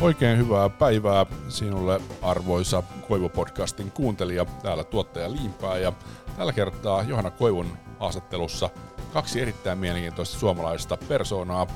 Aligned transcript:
Oikein 0.00 0.38
hyvää 0.38 0.68
päivää 0.68 1.26
sinulle 1.48 2.00
arvoisa 2.22 2.82
Koivu-podcastin 3.08 3.90
kuuntelija. 3.94 4.44
Täällä 4.44 4.84
tuottaja 4.84 5.32
Liimpää 5.32 5.78
ja 5.78 5.92
tällä 6.36 6.52
kertaa 6.52 7.02
Johanna 7.02 7.30
Koivun 7.30 7.78
haastattelussa 7.98 8.70
kaksi 9.12 9.40
erittäin 9.40 9.78
mielenkiintoista 9.78 10.38
suomalaista 10.38 10.98
persoonaa, 11.08 11.66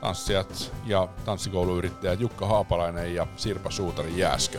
tanssijat 0.00 0.72
ja 0.84 1.08
tanssikouluyrittäjä 1.24 2.12
Jukka 2.12 2.46
Haapalainen 2.46 3.14
ja 3.14 3.26
Sirpa 3.36 3.70
Suutari 3.70 4.18
Jääskö. 4.18 4.58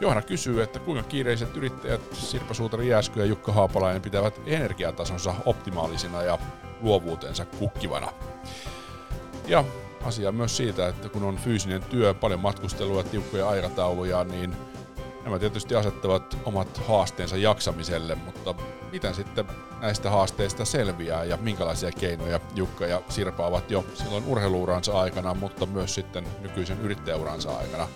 Johanna 0.00 0.22
kysyy, 0.22 0.62
että 0.62 0.78
kuinka 0.78 1.02
kiireiset 1.02 1.56
yrittäjät 1.56 2.00
Sirpa 2.12 2.54
Suutari 2.54 2.88
Jääskö 2.88 3.20
ja 3.20 3.26
Jukka 3.26 3.52
Haapalainen 3.52 4.02
pitävät 4.02 4.40
energiatasonsa 4.46 5.34
optimaalisina 5.46 6.22
ja 6.22 6.38
luovuutensa 6.80 7.44
kukkivana. 7.44 8.12
Ja 9.46 9.64
asia 10.02 10.32
myös 10.32 10.56
siitä, 10.56 10.88
että 10.88 11.08
kun 11.08 11.22
on 11.22 11.36
fyysinen 11.36 11.82
työ, 11.82 12.14
paljon 12.14 12.40
matkustelua, 12.40 13.02
tiukkoja 13.02 13.48
aikatauluja, 13.48 14.24
niin 14.24 14.56
nämä 15.24 15.38
tietysti 15.38 15.74
asettavat 15.74 16.38
omat 16.44 16.80
haasteensa 16.88 17.36
jaksamiselle, 17.36 18.14
mutta 18.14 18.54
miten 18.92 19.14
sitten 19.14 19.44
näistä 19.80 20.10
haasteista 20.10 20.64
selviää 20.64 21.24
ja 21.24 21.36
minkälaisia 21.36 21.92
keinoja 21.92 22.40
Jukka 22.54 22.86
ja 22.86 23.02
Sirpa 23.08 23.46
ovat 23.46 23.70
jo 23.70 23.84
silloin 23.94 24.24
urheiluuransa 24.24 25.00
aikana, 25.00 25.34
mutta 25.34 25.66
myös 25.66 25.94
sitten 25.94 26.24
nykyisen 26.40 26.80
yrittäjäuransa 26.80 27.56
aikana 27.56 27.88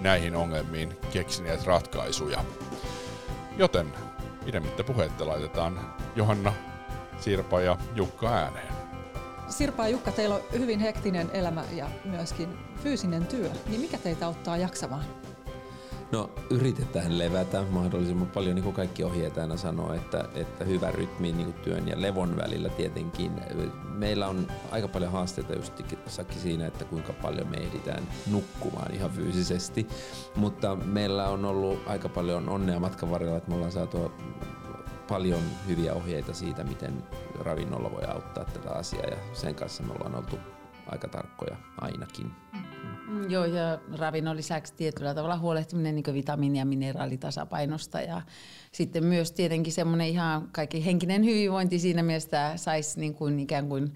näihin 0.00 0.36
ongelmiin 0.36 0.96
keksineet 1.12 1.64
ratkaisuja. 1.64 2.44
Joten 3.56 3.92
pidemmittä 4.44 4.84
puheitta 4.84 5.26
laitetaan 5.26 5.94
Johanna, 6.16 6.52
Sirpa 7.18 7.60
ja 7.60 7.76
Jukka 7.94 8.28
ääneen. 8.28 8.79
Sirpa 9.50 9.82
ja 9.82 9.88
Jukka, 9.88 10.12
teillä 10.12 10.34
on 10.34 10.40
hyvin 10.52 10.80
hektinen 10.80 11.30
elämä 11.32 11.64
ja 11.76 11.86
myöskin 12.04 12.58
fyysinen 12.82 13.26
työ, 13.26 13.50
niin 13.66 13.80
mikä 13.80 13.98
teitä 13.98 14.26
auttaa 14.26 14.56
jaksamaan? 14.56 15.04
No 16.12 16.30
yritetään 16.50 17.18
levätä 17.18 17.64
mahdollisimman 17.70 18.26
paljon, 18.26 18.54
niin 18.54 18.64
kuin 18.64 18.74
kaikki 18.74 19.04
ohjeet 19.04 19.38
aina 19.38 19.56
sanoo, 19.56 19.92
että, 19.92 20.24
että 20.34 20.64
hyvä 20.64 20.90
rytmi 20.90 21.32
niin 21.32 21.52
kuin 21.52 21.62
työn 21.64 21.88
ja 21.88 22.00
levon 22.00 22.36
välillä 22.36 22.68
tietenkin. 22.68 23.32
Meillä 23.84 24.28
on 24.28 24.46
aika 24.70 24.88
paljon 24.88 25.12
haasteita 25.12 25.54
just 25.54 25.72
siinä, 26.30 26.66
että 26.66 26.84
kuinka 26.84 27.12
paljon 27.12 27.48
me 27.48 27.56
ehditään 27.56 28.08
nukkumaan 28.30 28.94
ihan 28.94 29.10
fyysisesti, 29.10 29.88
mutta 30.36 30.76
meillä 30.76 31.28
on 31.28 31.44
ollut 31.44 31.82
aika 31.86 32.08
paljon 32.08 32.48
onnea 32.48 32.80
matkan 32.80 33.10
varrella, 33.10 33.36
että 33.36 33.50
me 33.50 33.56
ollaan 33.56 33.72
saatu 33.72 34.12
paljon 35.10 35.42
hyviä 35.68 35.94
ohjeita 35.94 36.34
siitä, 36.34 36.64
miten 36.64 37.02
ravinnolla 37.38 37.92
voi 37.92 38.04
auttaa 38.04 38.44
tätä 38.44 38.70
asiaa 38.70 39.06
ja 39.06 39.16
sen 39.32 39.54
kanssa 39.54 39.82
me 39.82 39.92
ollaan 39.92 40.14
oltu 40.14 40.38
aika 40.86 41.08
tarkkoja 41.08 41.56
ainakin. 41.80 42.30
Mm, 43.08 43.30
joo, 43.30 43.44
ja 43.44 43.78
ravinnon 43.98 44.36
lisäksi 44.36 44.74
tietyllä 44.76 45.14
tavalla 45.14 45.38
huolehtiminen 45.38 45.94
niin 45.94 46.14
vitamiini- 46.14 46.58
ja 46.58 46.64
mineraalitasapainosta 46.64 48.00
ja 48.00 48.22
sitten 48.72 49.04
myös 49.04 49.32
tietenkin 49.32 49.72
semmoinen 49.72 50.08
ihan 50.08 50.48
kaikki 50.52 50.84
henkinen 50.84 51.24
hyvinvointi 51.24 51.78
siinä 51.78 52.02
mielessä 52.02 52.52
saisi 52.56 53.00
niin 53.00 53.14
kuin 53.14 53.40
ikään 53.40 53.68
kuin 53.68 53.94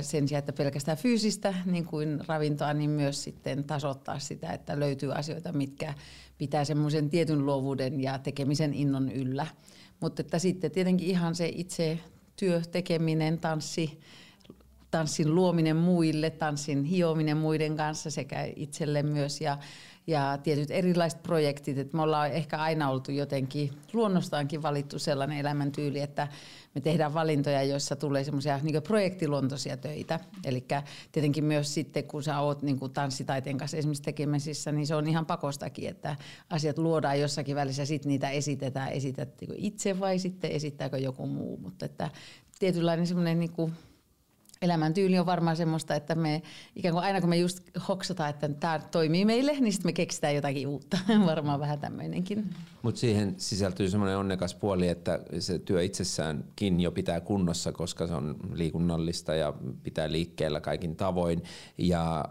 sen 0.00 0.28
sijaan, 0.28 0.38
että 0.38 0.52
pelkästään 0.52 0.98
fyysistä 0.98 1.54
niin 1.64 1.84
kuin 1.84 2.20
ravintoa, 2.28 2.74
niin 2.74 2.90
myös 2.90 3.24
sitten 3.24 3.64
tasoittaa 3.64 4.18
sitä, 4.18 4.52
että 4.52 4.80
löytyy 4.80 5.12
asioita, 5.12 5.52
mitkä 5.52 5.94
pitää 6.38 6.64
semmoisen 6.64 7.10
tietyn 7.10 7.46
luovuuden 7.46 8.00
ja 8.00 8.18
tekemisen 8.18 8.74
innon 8.74 9.12
yllä. 9.12 9.46
Mutta 10.00 10.22
että 10.22 10.38
sitten 10.38 10.70
tietenkin 10.70 11.08
ihan 11.08 11.34
se 11.34 11.50
itse 11.54 11.98
työ, 12.36 12.62
tekeminen, 12.72 13.38
tanssi, 13.38 14.00
tanssin 14.90 15.34
luominen 15.34 15.76
muille, 15.76 16.30
tanssin 16.30 16.84
hiominen 16.84 17.36
muiden 17.36 17.76
kanssa 17.76 18.10
sekä 18.10 18.48
itselle 18.56 19.02
myös. 19.02 19.40
Ja, 19.40 19.58
ja 20.06 20.38
tietyt 20.42 20.70
erilaiset 20.70 21.22
projektit. 21.22 21.78
Että 21.78 21.96
me 21.96 22.02
ollaan 22.02 22.30
ehkä 22.30 22.58
aina 22.58 22.90
oltu 22.90 23.12
jotenkin 23.12 23.70
luonnostaankin 23.92 24.62
valittu 24.62 24.98
sellainen 24.98 25.38
elämäntyyli, 25.38 26.00
että 26.00 26.28
me 26.74 26.80
tehdään 26.80 27.14
valintoja, 27.14 27.62
joissa 27.62 27.96
tulee 27.96 28.24
semmoisia 28.24 28.60
niin 28.62 28.82
projektiluontoisia 28.82 29.76
töitä. 29.76 30.20
Eli 30.44 30.64
tietenkin 31.12 31.44
myös 31.44 31.74
sitten, 31.74 32.04
kun 32.04 32.22
sä 32.22 32.40
oot 32.40 32.62
niin 32.62 32.78
tanssitaiteen 32.92 33.58
kanssa 33.58 33.76
esimerkiksi 33.76 34.02
tekemisissä, 34.02 34.72
niin 34.72 34.86
se 34.86 34.94
on 34.94 35.06
ihan 35.06 35.26
pakostakin, 35.26 35.88
että 35.88 36.16
asiat 36.50 36.78
luodaan 36.78 37.20
jossakin 37.20 37.56
välissä 37.56 37.84
sitten 37.84 38.10
niitä 38.10 38.30
esitetään. 38.30 38.92
Esitättekö 38.92 39.54
itse 39.56 40.00
vai 40.00 40.18
sitten 40.18 40.50
esittääkö 40.50 40.98
joku 40.98 41.26
muu. 41.26 41.56
Mutta 41.56 41.86
että 41.86 42.10
tietynlainen 42.58 43.06
semmoinen 43.06 43.40
niin 43.40 43.74
elämäntyyli 44.64 45.18
on 45.18 45.26
varmaan 45.26 45.56
semmoista, 45.56 45.94
että 45.94 46.14
me 46.14 46.42
ikään 46.76 46.92
kuin 46.92 47.04
aina 47.04 47.20
kun 47.20 47.30
me 47.30 47.36
just 47.36 47.60
hoksataan, 47.88 48.30
että 48.30 48.48
tämä 48.48 48.78
toimii 48.78 49.24
meille, 49.24 49.52
niin 49.52 49.72
sitten 49.72 49.88
me 49.88 49.92
keksitään 49.92 50.34
jotakin 50.34 50.68
uutta. 50.68 50.98
varmaan 51.26 51.60
vähän 51.60 51.78
tämmöinenkin. 51.78 52.50
Mutta 52.82 53.00
siihen 53.00 53.34
sisältyy 53.36 53.90
semmoinen 53.90 54.18
onnekas 54.18 54.54
puoli, 54.54 54.88
että 54.88 55.20
se 55.38 55.58
työ 55.58 55.82
itsessäänkin 55.82 56.80
jo 56.80 56.90
pitää 56.90 57.20
kunnossa, 57.20 57.72
koska 57.72 58.06
se 58.06 58.14
on 58.14 58.36
liikunnallista 58.54 59.34
ja 59.34 59.52
pitää 59.82 60.12
liikkeellä 60.12 60.60
kaikin 60.60 60.96
tavoin. 60.96 61.42
Ja 61.78 62.24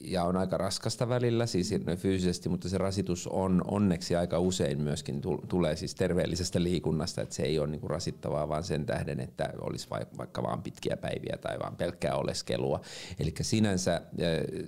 ja 0.00 0.24
on 0.24 0.36
aika 0.36 0.56
raskasta 0.56 1.08
välillä 1.08 1.46
siis 1.46 1.74
fyysisesti, 1.96 2.48
mutta 2.48 2.68
se 2.68 2.78
rasitus 2.78 3.26
on 3.26 3.62
onneksi 3.68 4.16
aika 4.16 4.38
usein 4.38 4.80
myöskin 4.80 5.22
tulee 5.48 5.76
siis 5.76 5.94
terveellisestä 5.94 6.62
liikunnasta, 6.62 7.22
että 7.22 7.34
se 7.34 7.42
ei 7.42 7.58
ole 7.58 7.66
niinku 7.66 7.88
rasittavaa 7.88 8.48
vaan 8.48 8.64
sen 8.64 8.86
tähden, 8.86 9.20
että 9.20 9.52
olisi 9.60 9.90
vaikka 9.90 10.42
vaan 10.42 10.62
pitkiä 10.62 10.96
päiviä 10.96 11.38
tai 11.40 11.58
vaan 11.58 11.76
pelkkää 11.76 12.16
oleskelua. 12.16 12.80
Eli 13.18 13.34
sinänsä 13.40 14.02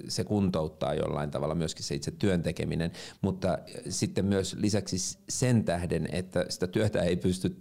se 0.09 0.25
kuntouttaa 0.25 0.95
jollain 0.95 1.31
tavalla 1.31 1.55
myöskin 1.55 1.85
se 1.85 1.95
itse 1.95 2.11
työn 2.11 2.43
tekeminen, 2.43 2.93
mutta 3.23 3.59
sitten 3.89 4.25
myös 4.25 4.57
lisäksi 4.59 5.19
sen 5.29 5.65
tähden, 5.65 6.09
että 6.13 6.47
sitä 6.49 6.67
työtä 6.67 7.03
ei 7.03 7.17
pysty 7.17 7.57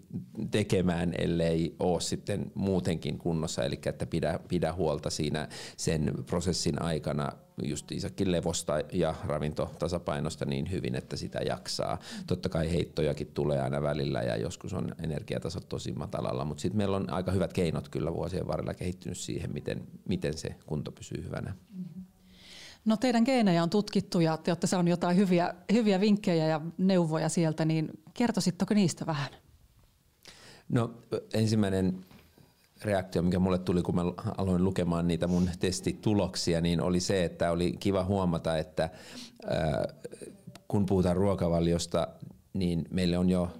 tekemään, 0.51 1.13
ellei 1.17 1.75
ole 1.79 2.01
sitten 2.01 2.51
muutenkin 2.55 3.17
kunnossa, 3.17 3.63
eli 3.63 3.79
että 3.85 4.05
pidä, 4.05 4.39
pidä 4.47 4.73
huolta 4.73 5.09
siinä 5.09 5.47
sen 5.77 6.13
prosessin 6.25 6.81
aikana 6.81 7.32
justiinsakin 7.63 8.31
levosta 8.31 8.73
ja 8.93 9.15
ravintotasapainosta 9.25 10.45
niin 10.45 10.71
hyvin, 10.71 10.95
että 10.95 11.17
sitä 11.17 11.39
jaksaa. 11.45 11.99
Totta 12.27 12.49
kai 12.49 12.71
heittojakin 12.71 13.27
tulee 13.27 13.61
aina 13.61 13.81
välillä 13.81 14.21
ja 14.21 14.37
joskus 14.37 14.73
on 14.73 14.95
energiatasot 15.03 15.69
tosi 15.69 15.91
matalalla, 15.91 16.45
mutta 16.45 16.61
sitten 16.61 16.77
meillä 16.77 16.97
on 16.97 17.09
aika 17.09 17.31
hyvät 17.31 17.53
keinot 17.53 17.89
kyllä 17.89 18.13
vuosien 18.13 18.47
varrella 18.47 18.73
kehittynyt 18.73 19.17
siihen, 19.17 19.53
miten, 19.53 19.87
miten 20.09 20.37
se 20.37 20.55
kunto 20.65 20.91
pysyy 20.91 21.23
hyvänä. 21.23 21.55
No 22.85 22.97
teidän 22.97 23.23
geenejä 23.23 23.63
on 23.63 23.69
tutkittu 23.69 24.19
ja 24.19 24.37
te 24.37 24.51
olette 24.51 24.67
saaneet 24.67 24.91
jotain 24.91 25.17
hyviä, 25.17 25.53
hyviä 25.73 25.99
vinkkejä 25.99 26.47
ja 26.47 26.61
neuvoja 26.77 27.29
sieltä, 27.29 27.65
niin 27.65 27.89
kertoisitteko 28.13 28.73
niistä 28.73 29.05
vähän? 29.05 29.29
No 30.69 30.93
ensimmäinen 31.33 32.05
reaktio, 32.83 33.21
mikä 33.21 33.39
mulle 33.39 33.59
tuli, 33.59 33.81
kun 33.81 33.95
mä 33.95 34.01
aloin 34.37 34.63
lukemaan 34.63 35.07
niitä 35.07 35.27
mun 35.27 35.49
testituloksia, 35.59 36.61
niin 36.61 36.81
oli 36.81 36.99
se, 36.99 37.23
että 37.23 37.51
oli 37.51 37.75
kiva 37.79 38.03
huomata, 38.03 38.57
että 38.57 38.89
kun 40.67 40.85
puhutaan 40.85 41.15
ruokavaliosta, 41.15 42.07
niin 42.53 42.85
meille 42.91 43.17
on 43.17 43.29
jo 43.29 43.51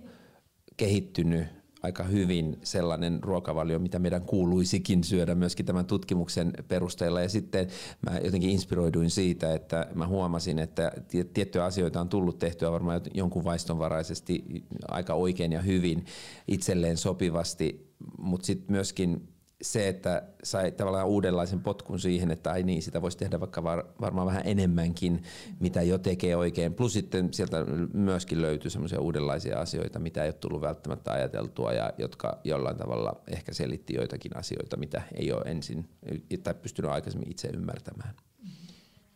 kehittynyt 0.78 1.63
aika 1.84 2.04
hyvin 2.04 2.60
sellainen 2.64 3.24
ruokavalio, 3.24 3.80
mitä 3.80 4.00
meidän 4.00 4.22
kuuluisikin 4.22 5.04
syödä 5.04 5.36
myöskin 5.36 5.66
tämän 5.66 5.86
tutkimuksen 5.86 6.54
perusteella. 6.68 7.22
Ja 7.22 7.30
sitten 7.30 7.68
mä 8.10 8.18
jotenkin 8.18 8.50
inspiroiduin 8.50 9.10
siitä, 9.10 9.54
että 9.54 9.88
mä 9.96 10.08
huomasin, 10.08 10.60
että 10.60 10.92
tiettyjä 11.34 11.66
asioita 11.66 12.02
on 12.02 12.10
tullut 12.10 12.40
tehtyä 12.40 12.72
varmaan 12.72 13.02
jonkun 13.14 13.44
vaistonvaraisesti 13.44 14.44
aika 14.88 15.14
oikein 15.14 15.52
ja 15.52 15.62
hyvin 15.62 16.06
itselleen 16.48 16.98
sopivasti, 16.98 17.94
mutta 18.18 18.46
sitten 18.46 18.72
myöskin 18.72 19.33
se, 19.64 19.88
että 19.88 20.24
sai 20.44 20.72
tavallaan 20.72 21.08
uudenlaisen 21.08 21.60
potkun 21.60 22.00
siihen, 22.00 22.32
että 22.32 22.52
ai 22.52 22.64
niin, 22.64 22.82
sitä 22.82 23.02
voisi 23.02 23.18
tehdä 23.18 23.40
vaikka 23.40 23.64
var, 23.64 23.86
varmaan 24.02 24.28
vähän 24.28 24.42
enemmänkin, 24.46 25.24
mitä 25.60 25.82
jo 25.82 25.98
tekee 25.98 26.36
oikein. 26.36 26.74
Plus 26.74 26.94
sitten 26.94 27.34
sieltä 27.34 27.66
myöskin 27.94 28.42
löytyy 28.42 28.72
semmoisia 28.72 29.00
uudenlaisia 29.00 29.60
asioita, 29.60 30.00
mitä 30.00 30.24
ei 30.24 30.28
ole 30.28 30.34
tullut 30.34 30.62
välttämättä 30.62 31.12
ajateltua 31.12 31.74
ja 31.74 31.94
jotka 31.98 32.40
jollain 32.44 32.78
tavalla 32.78 33.22
ehkä 33.28 33.54
selitti 33.54 33.94
joitakin 33.94 34.38
asioita, 34.38 34.78
mitä 34.78 35.02
ei 35.16 35.32
ole 35.32 35.42
ensin 35.46 35.90
tai 36.44 36.54
pystynyt 36.54 36.92
aikaisemmin 36.92 37.32
itse 37.32 37.48
ymmärtämään. 37.48 38.16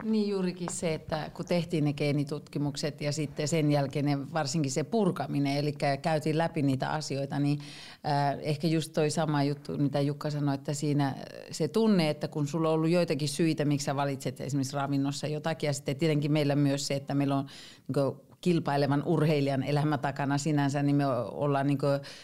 Niin 0.04 0.30
juurikin 0.30 0.68
se, 0.72 0.94
että 0.94 1.32
kun 1.34 1.46
tehtiin 1.46 1.84
ne 1.84 1.94
geenitutkimukset 1.94 3.02
ja 3.02 3.12
sitten 3.12 3.48
sen 3.48 3.72
jälkeen 3.72 4.06
ne, 4.06 4.34
varsinkin 4.34 4.72
se 4.72 4.84
purkaminen, 4.84 5.58
eli 5.58 5.74
käytiin 6.02 6.38
läpi 6.38 6.62
niitä 6.62 6.90
asioita, 6.90 7.40
niin 7.40 7.60
äh, 8.06 8.40
ehkä 8.42 8.68
just 8.68 8.94
toi 8.94 9.10
sama 9.10 9.44
juttu, 9.44 9.78
mitä 9.78 10.02
Jukka 10.02 10.30
sanoi, 10.30 10.56
että 10.56 10.74
siinä 10.74 11.16
se 11.52 11.68
tunne, 11.68 12.10
että 12.10 12.28
kun 12.28 12.48
sulla 12.48 12.70
on 12.70 12.76
ollut 12.76 12.90
joitakin 12.90 13.30
syitä, 13.30 13.66
miksi 13.66 13.86
sä 13.86 13.96
valitset 13.96 14.42
esimerkiksi 14.42 14.76
ravinnossa 14.76 15.28
jotakin, 15.28 15.68
ja 15.68 15.74
sitten 15.74 15.96
tietenkin 15.96 16.32
meillä 16.32 16.56
myös 16.56 16.88
se, 16.88 16.94
että 16.96 17.16
meillä 17.16 17.36
on 17.36 17.48
niin 17.88 18.27
kilpailevan 18.42 19.04
urheilijan 19.06 19.64
elämä 19.64 19.98
takana 19.98 20.38
sinänsä, 20.38 20.84
niin 20.84 20.96
me 20.96 21.06
ollaan 21.32 21.68
niin 21.68 21.78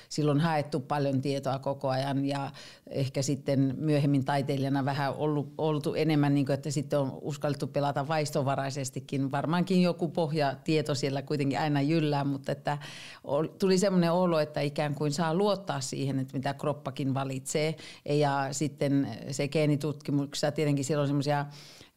silloin 0.10 0.40
haettu 0.40 0.80
paljon 0.80 1.22
tietoa 1.22 1.60
koko 1.60 1.90
ajan 1.90 2.26
ja 2.26 2.52
ehkä 2.90 3.22
sitten 3.22 3.76
myöhemmin 3.78 4.26
taiteilijana 4.26 4.86
vähän 4.86 5.14
ollut, 5.14 5.54
oltu 5.58 5.94
enemmän, 5.94 6.34
niin 6.34 6.46
kuin, 6.46 6.54
että 6.54 6.72
sitten 6.72 7.00
on 7.00 7.18
uskallettu 7.22 7.68
pelata 7.68 8.08
vaistovaraisestikin. 8.08 9.32
Varmaankin 9.32 9.82
joku 9.82 10.08
pohjatieto 10.08 10.96
siellä 10.96 11.22
kuitenkin 11.22 11.60
aina 11.60 11.82
jyllää, 11.82 12.24
mutta 12.24 12.52
että 12.52 12.78
tuli 13.60 13.78
semmoinen 13.78 14.12
olo, 14.12 14.40
että 14.40 14.62
ikään 14.62 14.96
kuin 14.96 15.12
saa 15.12 15.34
luottaa 15.36 15.82
siihen, 15.82 16.20
että 16.20 16.38
mitä 16.38 16.54
kroppakin 16.54 17.14
valitsee. 17.14 17.76
Ja 18.10 18.48
sitten 18.52 19.08
se 19.32 19.48
geenitutkimuksessa 19.48 20.52
tietenkin 20.52 20.86
siellä 20.86 21.02
on 21.02 21.08
semmoisia 21.08 21.46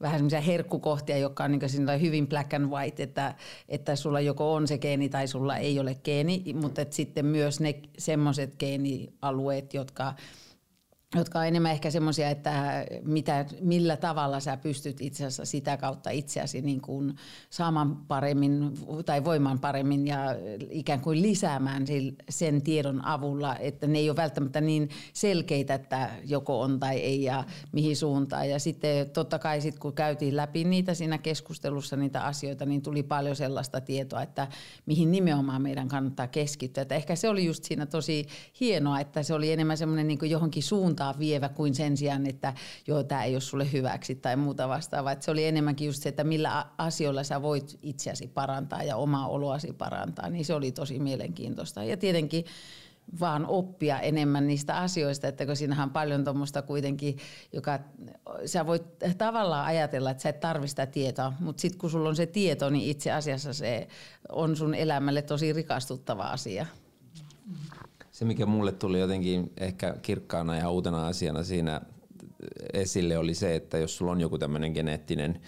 vähän 0.00 0.18
semmoisia 0.18 0.40
herkkukohtia, 0.40 1.18
jotka 1.18 1.44
on 1.44 1.50
niin 1.50 2.00
hyvin 2.00 2.28
black 2.28 2.54
and 2.54 2.70
white, 2.70 3.02
että, 3.02 3.34
että 3.68 3.96
sulla 3.96 4.20
joko 4.20 4.54
on 4.54 4.68
se 4.68 4.78
geeni 4.78 5.08
tai 5.08 5.28
sulla 5.28 5.56
ei 5.56 5.80
ole 5.80 5.94
geeni, 5.94 6.44
mutta 6.54 6.86
sitten 6.90 7.26
myös 7.26 7.60
ne 7.60 7.80
semmoiset 7.98 8.56
geenialueet, 8.58 9.74
jotka 9.74 10.14
jotka 11.16 11.38
on 11.38 11.46
enemmän 11.46 11.72
ehkä 11.72 11.90
semmoisia, 11.90 12.30
että 12.30 12.86
mitä, 13.02 13.46
millä 13.60 13.96
tavalla 13.96 14.40
sä 14.40 14.56
pystyt 14.56 15.00
itse 15.00 15.24
asiassa 15.24 15.44
sitä 15.44 15.76
kautta 15.76 16.10
itseäsi 16.10 16.62
niin 16.62 16.80
kuin 16.80 17.16
saamaan 17.50 17.96
paremmin 17.96 18.72
tai 19.06 19.24
voimaan 19.24 19.58
paremmin 19.58 20.06
ja 20.06 20.18
ikään 20.70 21.00
kuin 21.00 21.22
lisäämään 21.22 21.84
sen 22.28 22.62
tiedon 22.62 23.04
avulla, 23.04 23.56
että 23.56 23.86
ne 23.86 23.98
ei 23.98 24.10
ole 24.10 24.16
välttämättä 24.16 24.60
niin 24.60 24.88
selkeitä, 25.12 25.74
että 25.74 26.10
joko 26.24 26.60
on 26.60 26.80
tai 26.80 26.96
ei 26.96 27.22
ja 27.22 27.44
mihin 27.72 27.96
suuntaan. 27.96 28.50
Ja 28.50 28.58
sitten 28.58 29.10
totta 29.10 29.38
kai 29.38 29.60
sit, 29.60 29.78
kun 29.78 29.92
käytiin 29.92 30.36
läpi 30.36 30.64
niitä 30.64 30.94
siinä 30.94 31.18
keskustelussa, 31.18 31.96
niitä 31.96 32.24
asioita, 32.24 32.66
niin 32.66 32.82
tuli 32.82 33.02
paljon 33.02 33.36
sellaista 33.36 33.80
tietoa, 33.80 34.22
että 34.22 34.48
mihin 34.86 35.10
nimenomaan 35.10 35.62
meidän 35.62 35.88
kannattaa 35.88 36.26
keskittyä. 36.26 36.82
Että 36.82 36.94
ehkä 36.94 37.16
se 37.16 37.28
oli 37.28 37.44
just 37.44 37.64
siinä 37.64 37.86
tosi 37.86 38.26
hienoa, 38.60 39.00
että 39.00 39.22
se 39.22 39.34
oli 39.34 39.52
enemmän 39.52 39.76
semmoinen 39.76 40.08
niin 40.08 40.30
johonkin 40.30 40.62
suuntaan 40.62 41.05
suuntaan 41.06 41.18
vievä 41.18 41.48
kuin 41.48 41.74
sen 41.74 41.96
sijaan, 41.96 42.26
että 42.26 42.54
joo, 42.86 43.02
tämä 43.02 43.24
ei 43.24 43.34
ole 43.34 43.40
sulle 43.40 43.72
hyväksi 43.72 44.14
tai 44.14 44.36
muuta 44.36 44.68
vastaavaa. 44.68 45.12
Että 45.12 45.24
se 45.24 45.30
oli 45.30 45.44
enemmänkin 45.44 45.86
just 45.86 46.02
se, 46.02 46.08
että 46.08 46.24
millä 46.24 46.66
asioilla 46.78 47.24
sä 47.24 47.42
voit 47.42 47.78
itseäsi 47.82 48.26
parantaa 48.28 48.82
ja 48.82 48.96
omaa 48.96 49.28
oloasi 49.28 49.72
parantaa, 49.72 50.30
niin 50.30 50.44
se 50.44 50.54
oli 50.54 50.72
tosi 50.72 50.98
mielenkiintoista. 50.98 51.84
Ja 51.84 51.96
tietenkin 51.96 52.44
vaan 53.20 53.46
oppia 53.46 54.00
enemmän 54.00 54.46
niistä 54.46 54.76
asioista, 54.76 55.28
että 55.28 55.46
kun 55.46 55.56
siinähän 55.56 55.88
on 55.88 55.92
paljon 55.92 56.24
tuommoista 56.24 56.62
kuitenkin, 56.62 57.18
joka 57.52 57.78
sä 58.46 58.66
voit 58.66 58.82
tavallaan 59.18 59.66
ajatella, 59.66 60.10
että 60.10 60.22
sä 60.22 60.28
et 60.28 60.40
tarvitse 60.40 60.70
sitä 60.70 60.86
tietoa, 60.86 61.32
mutta 61.40 61.60
sitten 61.60 61.78
kun 61.78 61.90
sulla 61.90 62.08
on 62.08 62.16
se 62.16 62.26
tieto, 62.26 62.70
niin 62.70 62.90
itse 62.90 63.12
asiassa 63.12 63.52
se 63.52 63.88
on 64.28 64.56
sun 64.56 64.74
elämälle 64.74 65.22
tosi 65.22 65.52
rikastuttava 65.52 66.22
asia. 66.22 66.66
Se, 68.16 68.24
mikä 68.24 68.46
mulle 68.46 68.72
tuli 68.72 69.00
jotenkin 69.00 69.52
ehkä 69.56 69.96
kirkkaana 70.02 70.56
ja 70.56 70.70
uutena 70.70 71.06
asiana 71.06 71.42
siinä 71.42 71.80
esille, 72.72 73.18
oli 73.18 73.34
se, 73.34 73.54
että 73.54 73.78
jos 73.78 73.96
sulla 73.96 74.12
on 74.12 74.20
joku 74.20 74.38
tämmöinen 74.38 74.72
geneettinen 74.72 75.40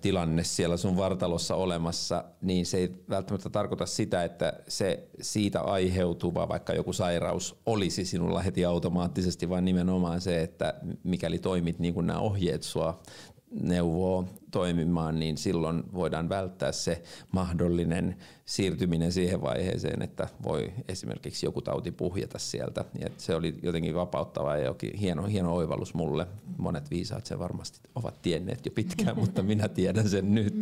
tilanne 0.00 0.44
siellä 0.44 0.76
sun 0.76 0.96
vartalossa 0.96 1.54
olemassa, 1.54 2.24
niin 2.40 2.66
se 2.66 2.78
ei 2.78 2.94
välttämättä 3.08 3.50
tarkoita 3.50 3.86
sitä, 3.86 4.24
että 4.24 4.52
se 4.68 5.08
siitä 5.20 5.60
aiheutuva 5.60 6.48
vaikka 6.48 6.72
joku 6.72 6.92
sairaus 6.92 7.56
olisi 7.66 8.04
sinulla 8.04 8.42
heti 8.42 8.64
automaattisesti, 8.64 9.48
vaan 9.48 9.64
nimenomaan 9.64 10.20
se, 10.20 10.42
että 10.42 10.74
mikäli 11.04 11.38
toimit 11.38 11.78
niin 11.78 11.94
kuin 11.94 12.06
nämä 12.06 12.18
ohjeet 12.18 12.62
sua 12.62 13.02
neuvoo 13.50 14.24
toimimaan, 14.50 15.18
niin 15.18 15.36
silloin 15.36 15.84
voidaan 15.94 16.28
välttää 16.28 16.72
se 16.72 17.02
mahdollinen 17.32 18.16
siirtyminen 18.44 19.12
siihen 19.12 19.42
vaiheeseen, 19.42 20.02
että 20.02 20.28
voi 20.42 20.72
esimerkiksi 20.88 21.46
joku 21.46 21.62
tauti 21.62 21.92
puhjeta 21.92 22.38
sieltä. 22.38 22.84
Ja 22.98 23.08
se 23.16 23.34
oli 23.34 23.58
jotenkin 23.62 23.94
vapauttava 23.94 24.56
ja 24.56 24.64
jokin 24.64 24.94
hieno, 24.94 25.26
hieno 25.26 25.54
oivallus 25.54 25.94
mulle. 25.94 26.26
Monet 26.56 26.90
viisaat 26.90 27.26
sen 27.26 27.38
varmasti 27.38 27.80
ovat 27.94 28.22
tienneet 28.22 28.66
jo 28.66 28.72
pitkään, 28.72 29.18
mutta 29.20 29.42
minä 29.42 29.68
tiedän 29.68 30.08
sen 30.08 30.34
nyt. 30.34 30.54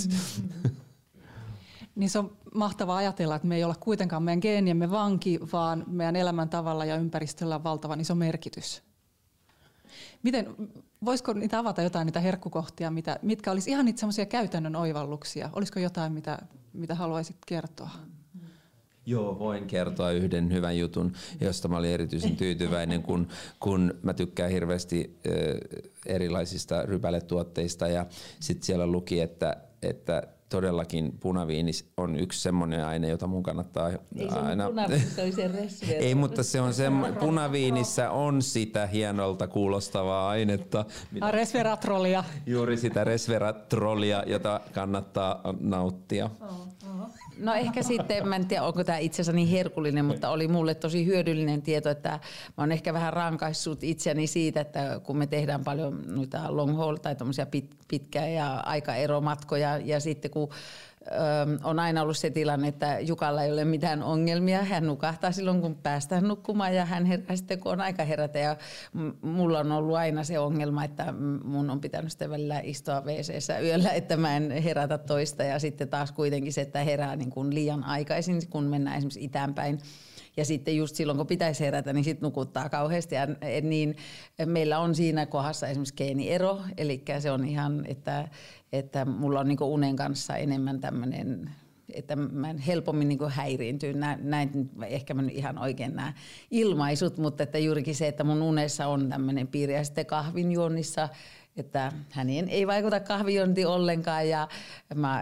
Niin 1.95 2.11
se 2.11 2.19
on 2.19 2.37
mahtavaa 2.55 2.97
ajatella, 2.97 3.37
että 3.37 3.49
me 3.49 3.57
ei 3.57 3.65
olla 3.65 3.75
kuitenkaan 3.81 4.23
meidän 4.23 4.41
geeniemme 4.43 4.91
vanki, 4.91 5.41
vaan 5.53 5.85
meidän 5.87 6.17
elämäntavalla 6.17 6.85
ja 6.85 6.97
ympäristöllä 6.97 7.55
on 7.55 7.65
valtavan 7.65 8.01
iso 8.01 8.15
merkitys. 8.15 8.83
Miten, 10.23 10.47
voisiko 11.05 11.33
niitä 11.33 11.59
avata 11.59 11.83
jotain 11.83 12.07
niitä 12.07 12.21
herkkukohtia, 12.21 12.91
mitä, 12.91 13.19
mitkä 13.23 13.51
olisi 13.51 13.71
ihan 13.71 13.85
niitä 13.85 14.01
semmoisia 14.01 14.27
käytännön 14.27 14.77
oivalluksia? 14.77 15.51
Olisiko 15.53 15.81
jotain, 15.81 16.13
mitä, 16.13 16.39
mitä 16.73 16.95
haluaisit 16.95 17.37
kertoa? 17.47 17.91
Joo, 19.07 19.39
voin 19.39 19.67
kertoa 19.67 20.11
yhden 20.11 20.53
hyvän 20.53 20.79
jutun, 20.79 21.13
josta 21.41 21.69
mä 21.69 21.77
olin 21.77 21.91
erityisen 21.91 22.37
tyytyväinen, 22.37 23.03
kun, 23.03 23.29
kun 23.61 23.95
mä 24.03 24.15
tykkään 24.15 24.51
hirveästi 24.51 25.21
erilaisista 26.07 26.83
rypäletuotteista 26.83 27.89
ja 27.89 28.07
sitten 28.41 28.67
siellä 28.67 28.87
luki, 28.87 29.21
että, 29.21 29.57
että 29.83 30.23
todellakin 30.55 31.13
punaviini 31.21 31.73
on 31.97 32.17
yksi 32.17 32.41
semmoinen 32.41 32.85
aine, 32.85 33.09
jota 33.09 33.27
mun 33.27 33.43
kannattaa 33.43 33.91
Ei 33.91 34.31
se 34.31 34.39
aina... 34.39 34.71
se 34.89 35.69
se 35.69 35.93
Ei, 35.97 36.15
mutta 36.15 36.43
se 36.43 36.61
on 36.61 36.75
semmo... 36.75 37.07
punaviinissä 37.21 38.11
on 38.11 38.43
sitä 38.43 38.87
hienolta 38.87 39.47
kuulostavaa 39.49 40.29
ainetta. 40.29 40.85
Mitä... 41.11 41.31
Resveratrolia. 41.31 42.25
Juuri 42.47 42.77
sitä 42.77 43.05
resveratrolia, 43.05 44.23
jota 44.27 44.61
kannattaa 44.73 45.41
nauttia. 45.61 46.31
Oh. 46.41 46.69
No 47.39 47.55
ehkä 47.55 47.83
sitten, 47.83 48.29
mä 48.29 48.37
en 48.37 48.47
tiedä 48.47 48.63
onko 48.63 48.85
tämä 48.85 48.99
itse 48.99 49.23
asiassa 49.23 49.33
niin 49.33 49.49
herkullinen, 49.49 50.05
mutta 50.05 50.31
oli 50.31 50.49
mulle 50.49 50.75
tosi 50.75 51.07
hyödyllinen 51.07 51.63
tieto, 51.63 51.91
että 51.91 52.11
mä 52.11 52.63
oon 52.63 52.73
ehkä 52.73 52.93
vähän 52.93 53.13
rankaissut 53.13 53.85
itseäni 53.85 54.27
siitä, 54.27 54.61
että 54.61 55.01
kun 55.03 55.17
me 55.17 55.27
tehdään 55.27 55.65
paljon 55.65 56.03
noita 56.07 56.57
long 56.57 56.77
haul 56.77 56.97
tai 56.97 57.17
pit, 57.51 57.75
pitkä- 57.89 58.27
ja 58.27 58.55
aikaeromatkoja 58.55 59.79
ja 59.79 60.01
sitten 60.01 60.31
kun 60.31 60.49
on 61.65 61.79
aina 61.79 62.03
ollut 62.03 62.17
se 62.17 62.31
tilanne, 62.31 62.69
että 62.69 63.01
Jukalla 63.01 63.43
ei 63.43 63.53
ole 63.53 63.65
mitään 63.65 64.03
ongelmia. 64.03 64.65
Hän 64.65 64.87
nukahtaa 64.87 65.33
silloin, 65.33 65.61
kun 65.61 65.75
päästään 65.75 66.29
nukkumaan 66.29 66.75
ja 66.75 66.85
hän 66.85 67.05
herää 67.05 67.37
sitten, 67.37 67.61
kun 67.61 67.73
on 67.73 67.81
aika 67.81 68.05
herätä. 68.05 68.39
Ja 68.39 68.57
mulla 69.23 69.59
on 69.59 69.73
ollut 69.73 69.97
aina 69.97 70.25
se 70.25 70.39
ongelma, 70.39 70.85
että 70.85 71.15
mun 71.45 71.71
on 71.71 71.81
pitänyt 71.81 72.11
sitten 72.11 72.31
välillä 72.31 72.61
istua 72.63 73.01
wc 73.01 73.63
yöllä, 73.63 73.91
että 73.91 74.17
mä 74.17 74.37
en 74.37 74.51
herätä 74.51 74.99
toista. 74.99 75.43
Ja 75.43 75.59
sitten 75.59 75.89
taas 75.89 76.13
kuitenkin 76.13 76.53
se, 76.53 76.61
että 76.61 76.79
herää 76.79 77.17
niin 77.17 77.31
kuin 77.31 77.55
liian 77.55 77.85
aikaisin, 77.85 78.43
kun 78.51 78.65
mennään 78.65 78.97
esimerkiksi 78.97 79.25
itäänpäin 79.25 79.79
ja 80.37 80.45
sitten 80.45 80.77
just 80.77 80.97
silloin, 80.97 81.17
kun 81.17 81.27
pitäisi 81.27 81.65
herätä, 81.65 81.93
niin 81.93 82.05
sitten 82.05 82.27
nukuttaa 82.27 82.69
kauheasti. 82.69 83.15
Ja 83.15 83.27
niin 83.63 83.97
meillä 84.47 84.79
on 84.79 84.95
siinä 84.95 85.27
kohdassa 85.27 85.67
esimerkiksi 85.69 85.95
geeniero, 85.97 86.61
eli 86.77 87.03
se 87.19 87.31
on 87.31 87.45
ihan, 87.45 87.87
että, 87.87 88.29
että 88.73 89.05
mulla 89.05 89.41
on 89.41 89.49
niin 89.49 89.63
unen 89.63 89.97
kanssa 89.97 90.37
enemmän 90.37 90.81
tämmöinen 90.81 91.51
että 91.93 92.17
mä 92.17 92.55
helpommin 92.67 93.09
niin 93.09 93.19
häiriintyy. 93.29 93.95
Näin 94.23 94.71
ehkä 94.87 95.15
mä 95.15 95.23
ihan 95.31 95.59
oikein 95.59 95.97
nämä 95.97 96.13
ilmaisut, 96.51 97.19
mutta 97.19 97.43
että 97.43 97.59
juurikin 97.59 97.95
se, 97.95 98.09
että 98.09 98.25
mun 98.25 98.43
unessa 98.43 98.87
on 98.87 99.09
tämmöinen 99.09 99.49
piiri 99.49 99.75
ja 99.75 99.85
sitten 99.85 100.07
kahvinjuonnissa 100.07 101.09
että 101.57 101.93
hänen 102.11 102.49
ei 102.49 102.67
vaikuta 102.67 103.01
kahvionti 103.01 103.65
ollenkaan 103.65 104.29
ja 104.29 104.49
mä 104.95 105.21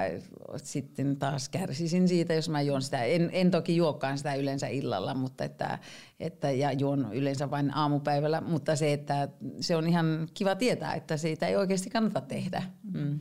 sitten 0.57 1.17
taas 1.17 1.49
kärsisin 1.49 2.09
siitä, 2.09 2.35
jos 2.35 2.49
mä 2.49 2.63
juon 2.63 2.83
sitä. 2.83 3.05
En, 3.05 3.31
en 3.33 3.51
toki 3.51 3.77
juokkaan 3.77 4.19
sitä 4.19 4.35
yleensä 4.35 4.67
illalla, 4.67 5.15
mutta 5.15 5.45
että, 5.45 5.79
että, 6.21 6.51
ja 6.51 6.73
juon 6.73 7.09
yleensä 7.13 7.51
vain 7.51 7.77
aamupäivällä, 7.77 8.41
mutta 8.41 8.77
se, 8.77 8.93
että 8.93 9.29
se 9.61 9.77
on 9.77 9.89
ihan 9.89 10.29
kiva 10.35 10.55
tietää, 10.55 10.95
että 10.95 11.17
siitä 11.17 11.47
ei 11.47 11.57
oikeasti 11.57 11.91
kannata 11.91 12.21
tehdä. 12.21 12.63
Mm. 12.93 13.21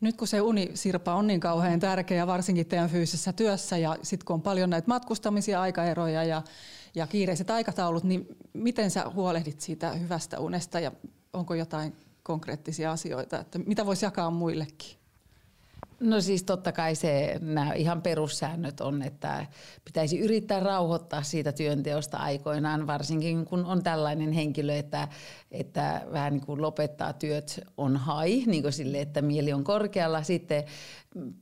Nyt 0.00 0.16
kun 0.16 0.28
se 0.28 0.40
unisirpa 0.40 1.14
on 1.14 1.26
niin 1.26 1.40
kauhean 1.40 1.80
tärkeä, 1.80 2.26
varsinkin 2.26 2.66
teidän 2.66 2.90
fyysisessä 2.90 3.32
työssä, 3.32 3.76
ja 3.76 3.96
sitten 4.02 4.26
kun 4.26 4.34
on 4.34 4.42
paljon 4.42 4.70
näitä 4.70 4.88
matkustamisia, 4.88 5.60
aikaeroja 5.60 6.24
ja, 6.24 6.42
ja 6.94 7.06
kiireiset 7.06 7.50
aikataulut, 7.50 8.04
niin 8.04 8.26
miten 8.52 8.90
sä 8.90 9.04
huolehdit 9.14 9.60
siitä 9.60 9.92
hyvästä 9.92 10.40
unesta 10.40 10.80
ja 10.80 10.92
onko 11.32 11.54
jotain 11.54 11.96
konkreettisia 12.22 12.92
asioita, 12.92 13.40
että 13.40 13.58
mitä 13.58 13.86
voisi 13.86 14.04
jakaa 14.04 14.30
muillekin? 14.30 15.02
No 16.00 16.20
siis 16.20 16.42
totta 16.42 16.72
kai 16.72 16.94
se, 16.94 17.38
nämä 17.40 17.72
ihan 17.72 18.02
perussäännöt 18.02 18.80
on, 18.80 19.02
että 19.02 19.46
pitäisi 19.84 20.18
yrittää 20.18 20.60
rauhoittaa 20.60 21.22
siitä 21.22 21.52
työnteosta 21.52 22.16
aikoinaan, 22.16 22.86
varsinkin 22.86 23.44
kun 23.44 23.64
on 23.64 23.82
tällainen 23.82 24.32
henkilö, 24.32 24.76
että, 24.76 25.08
että 25.50 26.02
vähän 26.12 26.32
niin 26.32 26.46
kuin 26.46 26.62
lopettaa 26.62 27.12
työt 27.12 27.60
on 27.76 27.96
hai, 27.96 28.42
niin 28.46 28.62
kuin 28.62 28.72
sille, 28.72 29.00
että 29.00 29.22
mieli 29.22 29.52
on 29.52 29.64
korkealla. 29.64 30.22
Sitten 30.22 30.64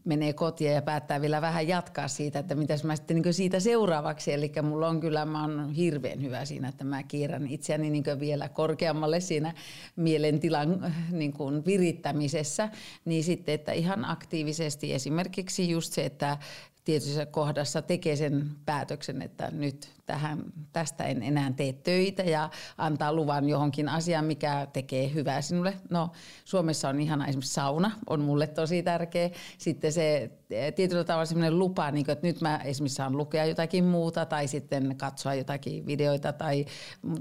menee 0.05 0.33
kotiin 0.33 0.73
ja 0.73 0.83
päättää 0.83 1.21
vielä 1.21 1.41
vähän 1.41 1.69
jatkaa 1.69 2.09
siitä, 2.09 2.39
että 2.39 2.55
mitäs 2.55 2.85
mä 2.85 2.97
sitten 2.97 3.23
niin 3.23 3.35
siitä 3.35 3.61
seuraavaksi. 3.61 4.33
Eli 4.33 4.53
mulla 4.63 4.89
on 4.89 5.01
kyllä, 5.01 5.25
mä 5.25 5.41
oon 5.41 5.71
hirveän 5.73 6.23
hyvä 6.23 6.45
siinä, 6.45 6.69
että 6.69 6.85
mä 6.85 7.03
kierrän 7.03 7.47
itseäni 7.47 7.91
niin 7.91 8.05
vielä 8.21 8.49
korkeammalle 8.49 9.21
siinä 9.21 9.55
mielentilan 9.97 10.95
niin 11.11 11.33
kuin 11.33 11.65
virittämisessä. 11.67 12.69
Niin 13.05 13.25
sitten, 13.25 13.55
että 13.55 13.73
ihan 13.73 14.05
aktiivisesti. 14.05 14.95
Esimerkiksi 14.95 15.71
just 15.71 15.93
se, 15.93 16.05
että 16.05 16.39
tietyssä 16.85 17.27
kohdassa 17.27 17.83
tekee 17.83 18.17
sen 18.17 18.51
päätöksen, 18.67 19.23
että 19.23 19.51
nyt 19.51 19.89
tähän, 20.11 20.39
tästä 20.73 21.05
en 21.05 21.23
enää 21.23 21.53
tee 21.53 21.73
töitä 21.73 22.23
ja 22.23 22.51
antaa 22.79 23.13
luvan 23.13 23.49
johonkin 23.49 23.89
asiaan, 23.89 24.25
mikä 24.25 24.67
tekee 24.73 25.15
hyvää 25.15 25.43
sinulle. 25.43 25.75
No 25.91 26.11
Suomessa 26.45 26.89
on 26.89 27.01
ihana 27.01 27.27
esimerkiksi 27.27 27.55
sauna, 27.55 27.91
on 28.07 28.21
mulle 28.21 28.47
tosi 28.47 28.83
tärkeä. 28.83 29.31
Sitten 29.59 29.93
se 29.93 30.31
tietyllä 30.77 31.05
tavalla 31.05 31.25
sellainen 31.25 31.59
lupa, 31.59 31.91
niin 31.91 32.05
kuin, 32.05 32.13
että 32.13 32.27
nyt 32.27 32.41
mä 32.41 32.61
esimerkiksi 32.65 32.97
saan 32.97 33.17
lukea 33.17 33.45
jotakin 33.45 33.85
muuta 33.85 34.27
tai 34.27 34.49
sitten 34.49 34.97
katsoa 34.97 35.35
jotakin 35.35 35.87
videoita 35.87 36.33
tai 36.33 36.65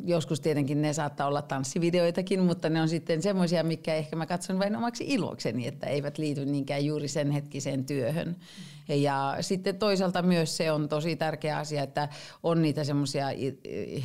joskus 0.04 0.40
tietenkin 0.40 0.82
ne 0.82 0.94
saattaa 0.94 1.28
olla 1.28 1.42
tanssivideoitakin, 1.42 2.40
mutta 2.40 2.70
ne 2.70 2.82
on 2.82 2.90
sitten 2.90 3.22
semmoisia, 3.22 3.64
mikä 3.64 3.96
ehkä 3.96 4.16
mä 4.16 4.26
katson 4.26 4.60
vain 4.60 4.76
omaksi 4.76 5.06
ilokseni, 5.08 5.68
että 5.68 5.88
eivät 5.88 6.18
liity 6.18 6.46
niinkään 6.46 6.86
juuri 6.86 7.08
sen 7.08 7.32
hetkiseen 7.32 7.86
työhön. 7.86 8.36
Ja 8.88 9.38
sitten 9.42 9.80
toisaalta 9.80 10.22
myös 10.22 10.58
se 10.58 10.72
on 10.72 10.90
tosi 10.90 11.16
tärkeä 11.16 11.58
asia, 11.58 11.84
että 11.84 12.10
on 12.44 12.62
niitä 12.62 12.79
semmoisia 12.84 13.28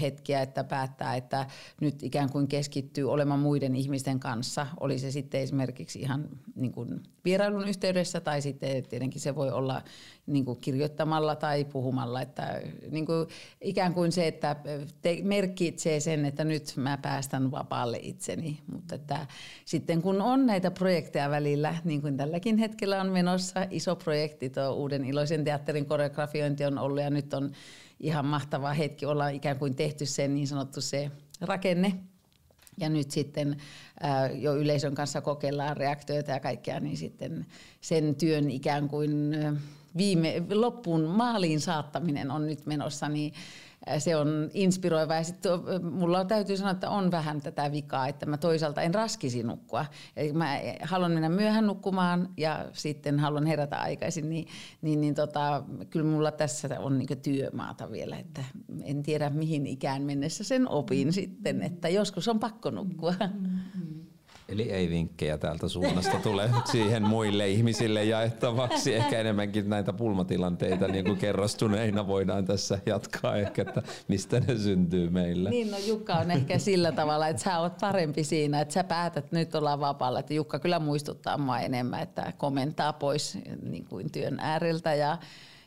hetkiä, 0.01 0.43
että 0.43 0.65
päättää, 0.65 1.17
että 1.17 1.47
nyt 1.81 2.03
ikään 2.03 2.31
kuin 2.31 2.49
keskittyy 2.49 3.11
olemaan 3.11 3.41
muiden 3.41 3.77
ihmisten 3.77 4.21
kanssa. 4.21 4.67
Oli 4.81 4.99
se 4.99 5.11
sitten 5.11 5.41
esimerkiksi 5.41 6.01
ihan 6.01 6.29
niin 6.55 6.73
kuin 6.73 7.03
vierailun 7.25 7.69
yhteydessä 7.69 8.21
tai 8.21 8.43
sitten 8.43 8.87
tietenkin 8.89 9.21
se 9.21 9.35
voi 9.35 9.51
olla 9.51 9.83
niin 10.27 10.45
kuin 10.45 10.61
kirjoittamalla 10.61 11.37
tai 11.37 11.65
puhumalla. 11.65 12.23
Että 12.23 12.63
niin 12.91 13.07
kuin 13.07 13.29
ikään 13.61 13.95
kuin 13.95 14.13
se, 14.13 14.27
että 14.27 14.57
te, 15.03 15.19
merkitsee 15.23 16.01
sen, 16.01 16.25
että 16.25 16.45
nyt 16.45 16.73
mä 16.77 16.99
päästän 17.03 17.51
vapaalle 17.51 17.99
itseni. 18.03 18.61
Mutta 18.73 18.95
että 18.95 19.27
sitten 19.65 20.03
kun 20.03 20.23
on 20.23 20.47
näitä 20.47 20.71
projekteja 20.71 21.31
välillä, 21.31 21.75
niin 21.85 22.01
kuin 22.03 22.17
tälläkin 22.17 22.59
hetkellä 22.59 23.01
on 23.01 23.09
menossa 23.09 23.67
iso 23.71 23.97
projekti, 23.97 24.51
tuo 24.51 24.71
Uuden 24.71 25.05
iloisen 25.05 25.45
teatterin 25.45 25.87
koreografiointi 25.87 26.65
on 26.65 26.79
ollut 26.79 27.03
ja 27.03 27.11
nyt 27.11 27.35
on 27.35 27.53
ihan 28.01 28.27
mahtava 28.27 28.73
hetki 28.73 29.07
olla 29.07 29.29
ikään 29.29 29.59
kuin 29.59 29.77
tehty 29.77 30.07
se 30.07 30.29
niin 30.29 30.49
sanottu 30.49 30.81
se 30.81 31.11
rakenne, 31.41 31.95
ja 32.79 32.89
nyt 32.89 33.11
sitten 33.11 33.57
jo 34.35 34.57
yleisön 34.57 34.95
kanssa 34.95 35.21
kokeillaan 35.21 35.77
reaktioita 35.77 36.31
ja 36.31 36.41
kaikkea, 36.41 36.81
niin 36.81 36.97
sitten 36.97 37.47
sen 37.81 38.15
työn 38.15 38.51
ikään 38.51 38.89
kuin 38.89 39.37
viime, 39.97 40.43
loppuun 40.55 41.05
maaliin 41.05 41.61
saattaminen 41.61 42.31
on 42.31 42.47
nyt 42.47 42.67
menossa, 42.67 43.09
niin 43.09 43.33
se 43.99 44.17
on 44.17 44.51
inspiroiva. 44.55 45.15
Ja 45.15 45.25
sitten 45.25 45.53
mulla 45.83 46.25
täytyy 46.25 46.57
sanoa, 46.57 46.71
että 46.71 46.91
on 46.91 47.11
vähän 47.11 47.41
tätä 47.41 47.73
vikaa, 47.73 48.09
että 48.09 48.27
mä 48.27 48.37
toisaalta 48.37 48.83
en 48.83 48.95
raskisi 48.95 49.43
nukkua. 49.43 49.87
Eli 50.17 50.33
mä 50.33 50.59
haluan 50.83 51.13
mennä 51.13 51.29
myöhään 51.29 51.67
nukkumaan 51.67 52.29
ja 52.37 52.69
sitten 52.73 53.19
haluan 53.19 53.47
herätä 53.47 53.77
aikaisin, 53.77 54.29
niin, 54.29 54.47
niin, 54.83 55.01
niin 55.01 55.15
tota, 55.15 55.65
kyllä 55.91 56.07
mulla 56.07 56.33
tässä 56.33 56.81
on 56.81 56.99
niin 56.99 57.23
työmaata 57.23 57.91
vielä, 57.91 58.19
että 58.19 58.45
en 58.83 59.03
tiedä 59.03 59.31
mihin 59.31 59.67
ikään 59.67 60.03
mennessä 60.03 60.45
sen 60.45 60.69
opin 60.69 61.13
sitten, 61.13 61.63
että 61.63 61.89
joskus 61.89 62.29
on 62.29 62.41
pakko 62.41 62.71
nukkua. 62.71 63.13
Mm-hmm. 63.13 63.94
Eli 64.49 64.71
ei 64.71 64.91
vinkkejä 64.91 65.39
täältä 65.39 65.69
suunnasta 65.69 66.19
tule 66.19 66.51
siihen 66.73 67.03
muille 67.03 67.49
ihmisille 67.49 68.05
jaettavaksi. 68.05 68.95
Ehkä 68.95 69.19
enemmänkin 69.21 69.69
näitä 69.71 69.93
pulmatilanteita 69.93 70.89
niin 70.89 71.05
kuin 71.05 71.19
kerrostuneina 71.19 72.07
voidaan 72.07 72.45
tässä 72.45 72.79
jatkaa 72.87 73.37
ehkä, 73.37 73.63
että 73.63 73.83
mistä 74.09 74.41
ne 74.41 74.59
syntyy 74.59 75.11
meillä. 75.11 75.51
Niin, 75.51 75.71
no 75.71 75.79
Jukka 75.79 76.15
on 76.15 76.31
ehkä 76.31 76.59
sillä 76.59 76.93
tavalla, 76.93 77.29
että 77.29 77.43
sä 77.43 77.59
oot 77.59 77.79
parempi 77.81 78.25
siinä, 78.25 78.61
että 78.61 78.75
sä 78.75 78.85
päätät, 78.85 79.25
että 79.25 79.37
nyt 79.37 79.55
ollaan 79.55 79.81
vapaalla. 79.81 80.19
Että 80.19 80.35
Jukka 80.35 80.59
kyllä 80.59 80.79
muistuttaa 80.79 81.39
mua 81.39 81.59
enemmän, 81.59 82.03
että 82.03 82.33
komentaa 82.39 82.93
pois 82.93 83.39
niin 83.63 83.85
kuin 83.85 84.13
työn 84.13 84.41
ääreltä 84.41 84.95
ja 84.95 85.19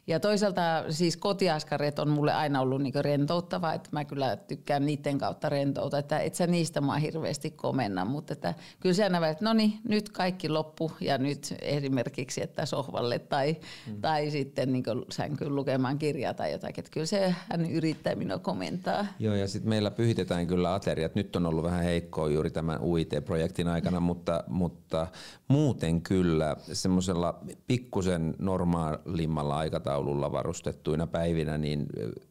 ja 0.07 0.19
toisaalta 0.19 0.61
siis 0.89 1.17
kotiaskareet 1.17 1.99
on 1.99 2.09
mulle 2.09 2.33
aina 2.33 2.61
ollut 2.61 2.81
niinku 2.81 2.99
rentouttava, 3.01 3.73
että 3.73 3.89
mä 3.91 4.05
kyllä 4.05 4.37
tykkään 4.37 4.85
niiden 4.85 5.17
kautta 5.17 5.49
rentouta, 5.49 5.97
että 5.97 6.19
et 6.19 6.35
sä 6.35 6.47
niistä 6.47 6.81
mua 6.81 6.95
hirveästi 6.95 7.51
komenna, 7.51 8.05
mutta 8.05 8.33
että 8.33 8.53
kyllä 8.79 8.93
se 8.93 9.03
aina 9.03 9.27
että 9.27 9.45
no 9.45 9.53
niin, 9.53 9.73
nyt 9.89 10.09
kaikki 10.09 10.49
loppu 10.49 10.91
ja 11.01 11.17
nyt 11.17 11.55
esimerkiksi, 11.61 12.43
että 12.43 12.65
sohvalle 12.65 13.19
tai, 13.19 13.55
mm. 13.87 14.01
tai 14.01 14.31
sitten 14.31 14.73
niin 14.73 14.83
sänkyyn 15.11 15.55
lukemaan 15.55 15.99
kirjaa 15.99 16.33
tai 16.33 16.51
jotakin, 16.51 16.79
että 16.81 16.91
kyllä 16.93 17.05
se 17.05 17.35
hän 17.49 17.71
yrittää 17.71 18.15
minua 18.15 18.39
komentaa. 18.39 19.05
Joo 19.19 19.35
ja 19.35 19.47
sitten 19.47 19.69
meillä 19.69 19.91
pyhitetään 19.91 20.47
kyllä 20.47 20.73
ateriat, 20.73 21.15
nyt 21.15 21.35
on 21.35 21.45
ollut 21.45 21.63
vähän 21.63 21.83
heikkoa 21.83 22.29
juuri 22.29 22.51
tämän 22.51 22.81
UIT-projektin 22.81 23.67
aikana, 23.67 23.99
mutta, 23.99 24.43
mutta 24.47 25.07
muuten 25.47 26.01
kyllä 26.01 26.55
semmoisella 26.73 27.39
pikkusen 27.67 28.35
normaalimmalla 28.39 29.57
aikataululla 29.57 29.96
aikataululla 29.97 30.31
varustettuina 30.31 31.07
päivinä, 31.07 31.57
niin 31.57 31.85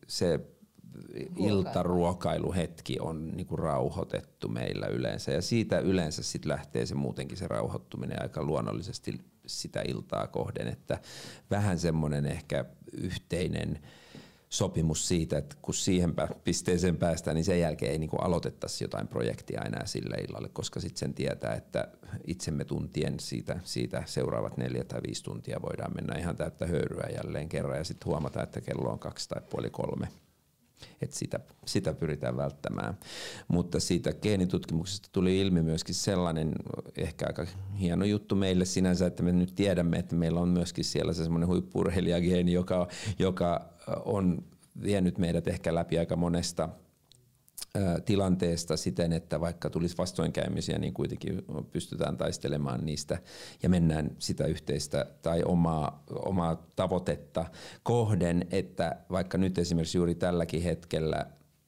se 0.07 0.41
iltaruokailuhetki 1.37 2.97
on 3.01 3.29
niinku 3.37 3.57
rauhoitettu 3.57 4.49
meillä 4.49 4.87
yleensä. 4.87 5.33
Ja 5.33 5.43
siitä 5.43 5.79
yleensä 5.79 6.23
sit 6.23 6.45
lähtee 6.45 6.87
se 6.87 6.95
muutenkin 6.95 7.39
se 7.39 7.49
rauhoittuminen 7.49 8.23
aika 8.23 8.43
luonnollisesti 8.43 9.21
sitä 9.47 9.83
iltaa 9.89 10.27
kohden, 10.27 10.69
että 10.69 10.99
vähän 11.51 11.79
semmoinen 11.79 12.27
ehkä 12.27 12.65
yhteinen 12.93 13.79
sopimus 14.49 15.09
siitä, 15.09 15.39
että 15.39 15.57
kun 15.63 15.75
siihen 15.75 16.15
pisteeseen 16.45 16.97
päästään, 16.97 17.35
niin 17.35 17.45
sen 17.45 17.61
jälkeen 17.61 17.93
ei 17.93 17.99
niin 17.99 18.11
aloitettaisi 18.21 18.85
jotain 18.85 19.09
projektia 19.09 19.63
enää 19.63 19.87
sille 19.87 20.17
illalle, 20.17 20.49
koska 20.49 20.81
sitten 20.81 20.99
sen 20.99 21.15
tietää, 21.15 21.55
että 21.55 21.89
itsemme 22.27 22.65
tuntien 22.65 23.21
siitä, 23.21 23.61
siitä 23.65 24.03
seuraavat 24.07 24.57
neljä 24.57 24.85
tai 24.85 25.01
viisi 25.07 25.25
tuntia 25.25 25.63
voidaan 25.63 25.95
mennä 25.95 26.19
ihan 26.19 26.37
täyttä 26.37 26.67
höyryä 26.67 27.09
jälleen 27.15 27.49
kerran 27.49 27.79
ja 27.79 27.85
sitten 27.85 28.07
huomata, 28.07 28.43
että 28.43 28.61
kello 28.61 28.91
on 28.91 28.99
kaksi 28.99 29.29
tai 29.29 29.43
puoli 29.51 29.71
kolme. 29.71 30.09
Et 31.01 31.13
sitä, 31.13 31.41
sitä 31.67 31.95
pyritään 31.95 32.37
välttämään. 32.37 32.99
Mutta 33.49 33.81
siitä 33.81 34.13
geenitutkimuksesta 34.13 35.09
tuli 35.13 35.41
ilmi 35.41 35.63
myöskin 35.63 35.95
sellainen 35.95 36.53
ehkä 36.97 37.27
aika 37.27 37.47
hieno 37.81 38.05
juttu 38.05 38.35
meille 38.35 38.65
sinänsä, 38.65 39.07
että 39.07 39.23
me 39.23 39.33
nyt 39.33 39.55
tiedämme, 39.55 39.99
että 39.99 40.15
meillä 40.15 40.41
on 40.41 40.49
myöskin 40.49 40.85
siellä 40.85 41.13
se 41.13 41.23
semmoinen 41.23 41.49
huippurheilijageeni, 41.49 42.53
joka, 42.53 42.89
joka 43.19 43.76
on 44.05 44.45
vienyt 44.83 45.19
meidät 45.19 45.49
ehkä 45.49 45.75
läpi 45.75 45.99
aika 45.99 46.17
monesta 46.17 46.69
tilanteesta 48.05 48.77
siten, 48.77 49.13
että 49.13 49.41
vaikka 49.41 49.71
tulisi 49.71 49.99
vastoinkäymisiä, 49.99 50.79
niin 50.79 50.95
kuitenkin 50.95 51.45
pystytään 51.71 52.17
taistelemaan 52.17 52.87
niistä 52.87 53.19
ja 53.63 53.69
mennään 53.69 54.11
sitä 54.19 54.47
yhteistä 54.47 55.07
tai 55.23 55.43
omaa, 55.43 56.05
omaa 56.11 56.67
tavoitetta 56.77 57.45
kohden, 57.83 58.47
että 58.51 58.97
vaikka 59.11 59.39
nyt 59.39 59.59
esimerkiksi 59.59 59.99
juuri 59.99 60.15
tälläkin 60.15 60.63
hetkellä 60.63 61.27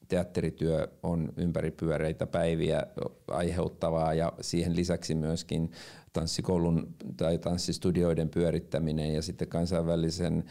teatterityö 0.08 0.88
on 1.02 1.32
ympäripyöreitä 1.36 2.26
päiviä 2.26 2.82
aiheuttavaa 3.28 4.14
ja 4.14 4.32
siihen 4.40 4.76
lisäksi 4.76 5.14
myöskin 5.14 5.70
tanssikoulun 6.12 6.94
tai 7.16 7.38
tanssistudioiden 7.38 8.28
pyörittäminen 8.28 9.14
ja 9.14 9.22
sitten 9.22 9.48
kansainvälisen 9.48 10.44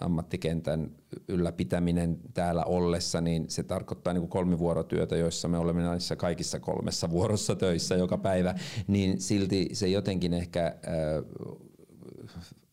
ammattikentän 0.00 0.90
ylläpitäminen 1.28 2.18
täällä 2.34 2.64
ollessa, 2.64 3.20
niin 3.20 3.44
se 3.48 3.62
tarkoittaa 3.62 4.12
niin 4.12 4.28
kolmivuorotyötä, 4.28 5.16
joissa 5.16 5.48
me 5.48 5.58
olemme 5.58 5.82
näissä 5.82 6.16
kaikissa 6.16 6.60
kolmessa 6.60 7.10
vuorossa 7.10 7.54
töissä 7.54 7.94
joka 7.94 8.18
päivä, 8.18 8.54
niin 8.86 9.20
silti 9.20 9.68
se 9.72 9.88
jotenkin 9.88 10.34
ehkä 10.34 10.76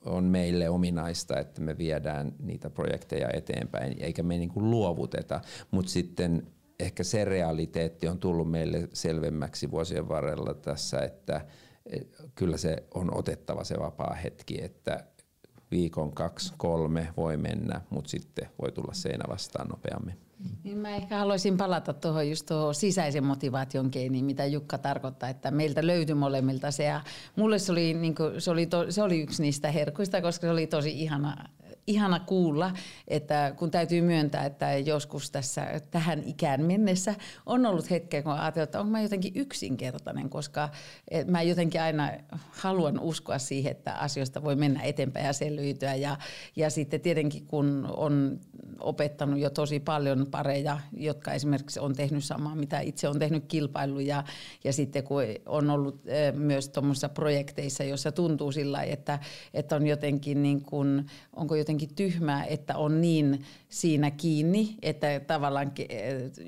on 0.06 0.24
meille 0.24 0.70
ominaista, 0.70 1.40
että 1.40 1.62
me 1.62 1.78
viedään 1.78 2.36
niitä 2.40 2.70
projekteja 2.70 3.30
eteenpäin, 3.34 3.96
eikä 4.00 4.24
me 4.24 4.38
niin 4.38 4.50
kuin 4.50 4.72
luovuteta, 4.72 5.42
mutta 5.72 5.92
sitten 5.92 6.48
ehkä 6.80 7.04
se 7.04 7.26
realiteetti 7.26 8.08
on 8.08 8.20
tullut 8.20 8.52
meille 8.52 8.90
selvemmäksi 8.94 9.72
vuosien 9.72 10.10
varrella 10.10 10.54
tässä, 10.54 11.00
että 11.00 11.46
kyllä 12.36 12.58
se 12.58 12.84
on 12.94 13.18
otettava 13.18 13.64
se 13.64 13.80
vapaa 13.80 14.14
hetki, 14.14 14.64
että 14.64 15.06
viikon 15.72 16.12
kaksi, 16.12 16.54
kolme 16.58 17.14
voi 17.18 17.38
mennä, 17.38 17.82
mutta 17.90 18.10
sitten 18.10 18.50
voi 18.62 18.72
tulla 18.72 18.94
seinä 18.94 19.24
vastaan 19.30 19.68
nopeammin. 19.68 20.29
Niin 20.64 20.78
mä 20.78 20.96
ehkä 20.96 21.18
haluaisin 21.18 21.58
palata 21.58 21.94
tuohon 21.94 22.30
just 22.30 22.46
tuohon 22.46 22.76
sisäisen 22.76 23.24
motivaation 23.24 23.90
geeniin, 23.92 24.26
mitä 24.26 24.46
Jukka 24.46 24.78
tarkoittaa, 24.78 25.30
että 25.30 25.52
meiltä 25.52 25.88
löytyi 25.88 26.16
molemmilta 26.16 26.72
se. 26.72 26.84
Ja 26.84 27.02
mulle 27.36 27.60
se 27.60 27.72
oli, 27.72 27.94
niin 27.94 28.16
kuin, 28.16 28.42
se, 28.42 28.52
oli 28.52 28.66
to, 28.66 28.92
se 28.92 29.04
oli 29.04 29.22
yksi 29.22 29.42
niistä 29.42 29.72
herkuista, 29.72 30.22
koska 30.22 30.48
se 30.48 30.52
oli 30.52 30.68
tosi 30.68 31.02
ihana 31.02 31.50
ihana 31.90 32.20
kuulla, 32.20 32.72
että 33.08 33.54
kun 33.58 33.72
täytyy 33.72 34.02
myöntää, 34.02 34.46
että 34.46 34.74
joskus 34.74 35.32
tässä 35.32 35.82
tähän 35.92 36.24
ikään 36.24 36.62
mennessä 36.62 37.16
on 37.46 37.66
ollut 37.66 37.90
hetkeä, 37.90 38.22
kun 38.22 38.32
ajatellut, 38.32 38.68
että 38.68 38.80
onko 38.80 38.92
mä 38.92 39.02
jotenkin 39.02 39.32
yksinkertainen, 39.36 40.30
koska 40.30 40.70
mä 41.28 41.42
jotenkin 41.42 41.82
aina 41.82 42.12
haluan 42.50 43.00
uskoa 43.00 43.40
siihen, 43.40 43.72
että 43.72 43.94
asioista 43.94 44.44
voi 44.44 44.56
mennä 44.56 44.82
eteenpäin 44.82 45.26
ja 45.26 45.34
selviytyä. 45.34 45.96
Ja, 45.96 46.18
ja 46.56 46.70
sitten 46.70 47.02
tietenkin 47.02 47.46
kun 47.46 47.90
on 47.98 48.40
opettanut 48.80 49.40
jo 49.40 49.50
tosi 49.50 49.80
paljon 49.80 50.28
pareja, 50.32 50.80
jotka 50.98 51.34
esimerkiksi 51.34 51.80
on 51.80 51.96
tehnyt 51.96 52.24
samaa, 52.24 52.56
mitä 52.56 52.80
itse 52.80 53.08
on 53.08 53.20
tehnyt 53.20 53.46
kilpailu 53.48 54.00
ja, 54.00 54.24
sitten 54.72 55.04
kun 55.04 55.24
on 55.46 55.70
ollut 55.70 56.02
myös 56.34 56.70
tuommoisissa 56.70 57.10
projekteissa, 57.10 57.84
joissa 57.84 58.12
tuntuu 58.12 58.52
sillä 58.52 58.84
että, 58.84 59.20
että 59.54 59.76
on 59.76 59.88
jotenkin 59.88 60.44
niin 60.44 60.62
kuin, 60.62 61.06
onko 61.36 61.56
jotenkin 61.56 61.96
tyhmää, 61.96 62.46
että 62.46 62.78
on 62.78 63.02
niin 63.02 63.46
siinä 63.70 64.12
kiinni, 64.12 64.76
että 64.82 65.22
tavallaan 65.28 65.72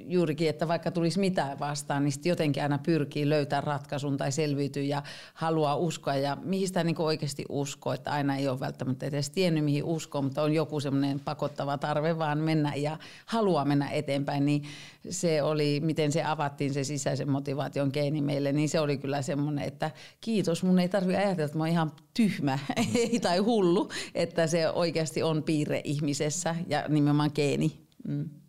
juurikin, 0.07 0.49
että 0.49 0.67
vaikka 0.67 0.91
tulisi 0.91 1.19
mitään 1.19 1.59
vastaan, 1.59 2.03
niin 2.03 2.11
sitten 2.11 2.29
jotenkin 2.29 2.63
aina 2.63 2.77
pyrkii 2.77 3.29
löytää 3.29 3.61
ratkaisun 3.61 4.17
tai 4.17 4.31
selviytyy 4.31 4.83
ja 4.83 5.03
haluaa 5.33 5.75
uskoa. 5.75 6.15
Ja 6.15 6.37
mihin 6.43 6.67
sitä 6.67 6.83
niin 6.83 7.01
oikeasti 7.01 7.45
uskoo, 7.49 7.93
että 7.93 8.11
aina 8.11 8.35
ei 8.35 8.47
ole 8.47 8.59
välttämättä 8.59 9.05
edes 9.05 9.29
tiennyt 9.29 9.65
mihin 9.65 9.83
uskoo, 9.83 10.21
mutta 10.21 10.41
on 10.41 10.53
joku 10.53 10.79
semmoinen 10.79 11.19
pakottava 11.19 11.77
tarve 11.77 12.19
vaan 12.21 12.37
mennä 12.37 12.75
ja 12.75 12.97
haluaa 13.25 13.65
mennä 13.65 13.89
eteenpäin, 13.89 14.45
niin 14.45 14.63
se 15.09 15.43
oli, 15.43 15.79
miten 15.83 16.11
se 16.11 16.23
avattiin 16.23 16.73
se 16.73 16.83
sisäisen 16.83 17.29
motivaation 17.29 17.89
geeni 17.93 18.21
meille, 18.21 18.51
niin 18.51 18.69
se 18.69 18.79
oli 18.79 18.97
kyllä 18.97 19.21
semmoinen, 19.21 19.65
että 19.65 19.91
kiitos, 20.21 20.63
mun 20.63 20.79
ei 20.79 20.89
tarvitse 20.89 21.17
ajatella, 21.17 21.45
että 21.45 21.57
mä 21.57 21.63
oon 21.63 21.71
ihan 21.71 21.91
tyhmä 22.13 22.59
tai 23.21 23.37
hullu, 23.37 23.89
että 24.15 24.47
se 24.47 24.69
oikeasti 24.69 25.23
on 25.23 25.43
piirre 25.43 25.81
ihmisessä 25.83 26.55
ja 26.67 26.85
nimenomaan 26.89 27.31
geeni. 27.35 27.87
Mm. 28.07 28.40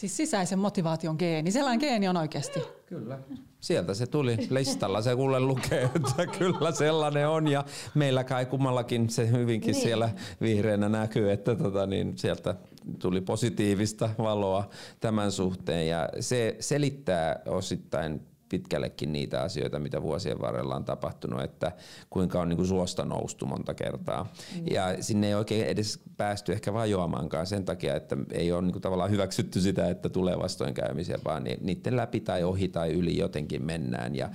Siis 0.00 0.16
sisäisen 0.16 0.58
motivaation 0.58 1.16
geeni, 1.18 1.50
sellainen 1.50 1.80
geeni 1.80 2.08
on 2.08 2.16
oikeasti. 2.16 2.60
Kyllä. 2.86 3.18
Sieltä 3.60 3.94
se 3.94 4.06
tuli. 4.06 4.36
Listalla 4.50 5.02
se 5.02 5.16
kuule 5.16 5.40
lukee, 5.40 5.90
että 5.96 6.26
kyllä 6.38 6.72
sellainen 6.72 7.28
on. 7.28 7.48
Ja 7.48 7.64
meillä 7.94 8.24
kai 8.24 8.46
kummallakin 8.46 9.10
se 9.10 9.30
hyvinkin 9.30 9.72
niin. 9.72 9.82
siellä 9.82 10.10
vihreänä 10.40 10.88
näkyy, 10.88 11.32
että 11.32 11.54
tota, 11.54 11.86
niin 11.86 12.18
sieltä 12.18 12.54
tuli 12.98 13.20
positiivista 13.20 14.10
valoa 14.18 14.70
tämän 15.00 15.32
suhteen. 15.32 15.88
Ja 15.88 16.08
se 16.20 16.56
selittää 16.60 17.40
osittain 17.46 18.20
pitkällekin 18.50 19.12
niitä 19.12 19.42
asioita, 19.42 19.78
mitä 19.78 20.02
vuosien 20.02 20.40
varrella 20.40 20.76
on 20.76 20.84
tapahtunut, 20.84 21.42
että 21.42 21.72
kuinka 22.10 22.40
on 22.40 22.48
niin 22.48 22.56
kuin 22.56 22.68
suosta 22.68 23.04
noustu 23.04 23.46
monta 23.46 23.74
kertaa. 23.74 24.24
Mm. 24.24 24.62
Ja 24.70 25.02
sinne 25.02 25.26
ei 25.26 25.34
oikein 25.34 25.66
edes 25.66 26.00
päästy 26.16 26.52
ehkä 26.52 26.72
vajoamaankaan 26.72 27.46
sen 27.46 27.64
takia, 27.64 27.96
että 27.96 28.16
ei 28.32 28.52
ole 28.52 28.62
niin 28.62 28.72
kuin 28.72 28.82
tavallaan 28.82 29.10
hyväksytty 29.10 29.60
sitä, 29.60 29.90
että 29.90 30.08
tulee 30.08 30.38
vastoinkäymisiä, 30.38 31.18
vaan 31.24 31.44
niiden 31.60 31.96
läpi 31.96 32.20
tai 32.20 32.44
ohi 32.44 32.68
tai 32.68 32.92
yli 32.92 33.18
jotenkin 33.18 33.64
mennään. 33.64 34.14
Ja, 34.14 34.30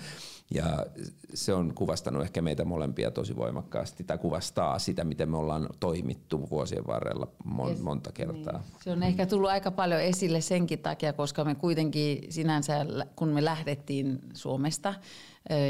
ja 0.54 0.86
se 1.34 1.54
on 1.54 1.74
kuvastanut 1.76 2.24
ehkä 2.24 2.42
meitä 2.42 2.66
molempia 2.66 3.12
tosi 3.12 3.36
voimakkaasti, 3.36 4.04
tai 4.04 4.18
kuvastaa 4.18 4.80
sitä, 4.80 5.04
miten 5.04 5.30
me 5.30 5.38
ollaan 5.38 5.70
toimittu 5.80 6.50
vuosien 6.50 6.88
varrella 6.88 7.28
mon, 7.44 7.82
monta 7.82 8.12
kertaa. 8.12 8.58
Niin. 8.58 8.82
Se 8.84 8.92
on 8.92 9.04
ehkä 9.04 9.26
tullut 9.26 9.50
aika 9.50 9.72
paljon 9.72 10.02
esille 10.02 10.42
senkin 10.42 10.80
takia, 10.80 11.14
koska 11.14 11.44
me 11.44 11.56
kuitenkin 11.56 12.26
sinänsä, 12.30 12.86
kun 13.16 13.28
me 13.28 13.46
lähdettiin 13.46 14.20
Suomesta, 14.34 14.94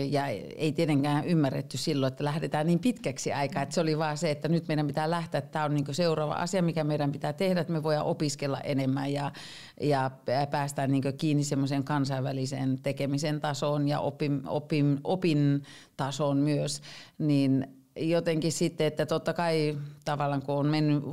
ja 0.09 0.27
ei 0.55 0.71
tietenkään 0.71 1.25
ymmärretty 1.25 1.77
silloin, 1.77 2.11
että 2.11 2.23
lähdetään 2.23 2.67
niin 2.67 2.79
pitkäksi 2.79 3.33
aikaa. 3.33 3.63
Että 3.63 3.75
se 3.75 3.81
oli 3.81 3.97
vaan 3.97 4.17
se, 4.17 4.31
että 4.31 4.47
nyt 4.47 4.67
meidän 4.67 4.87
pitää 4.87 5.09
lähteä. 5.09 5.41
Tämä 5.41 5.65
on 5.65 5.73
niin 5.73 5.85
seuraava 5.91 6.33
asia, 6.33 6.63
mikä 6.63 6.83
meidän 6.83 7.11
pitää 7.11 7.33
tehdä, 7.33 7.61
että 7.61 7.73
me 7.73 7.83
voidaan 7.83 8.05
opiskella 8.05 8.59
enemmän 8.59 9.13
ja, 9.13 9.31
ja 9.81 10.11
päästään 10.51 10.91
niin 10.91 11.17
kiinni 11.17 11.43
semmoiseen 11.43 11.83
kansainväliseen 11.83 12.79
tekemisen 12.83 13.41
tasoon 13.41 13.87
ja 13.87 13.99
opin, 13.99 14.41
opin, 14.47 14.99
opin 15.03 15.63
tasoon 15.97 16.37
myös. 16.37 16.81
Niin 17.17 17.74
jotenkin 17.95 18.51
sitten, 18.51 18.87
että 18.87 19.05
totta 19.05 19.33
kai 19.33 19.77
tavallaan 20.05 20.41
kun 20.41 20.55
on 20.55 20.67
mennyt 20.67 21.03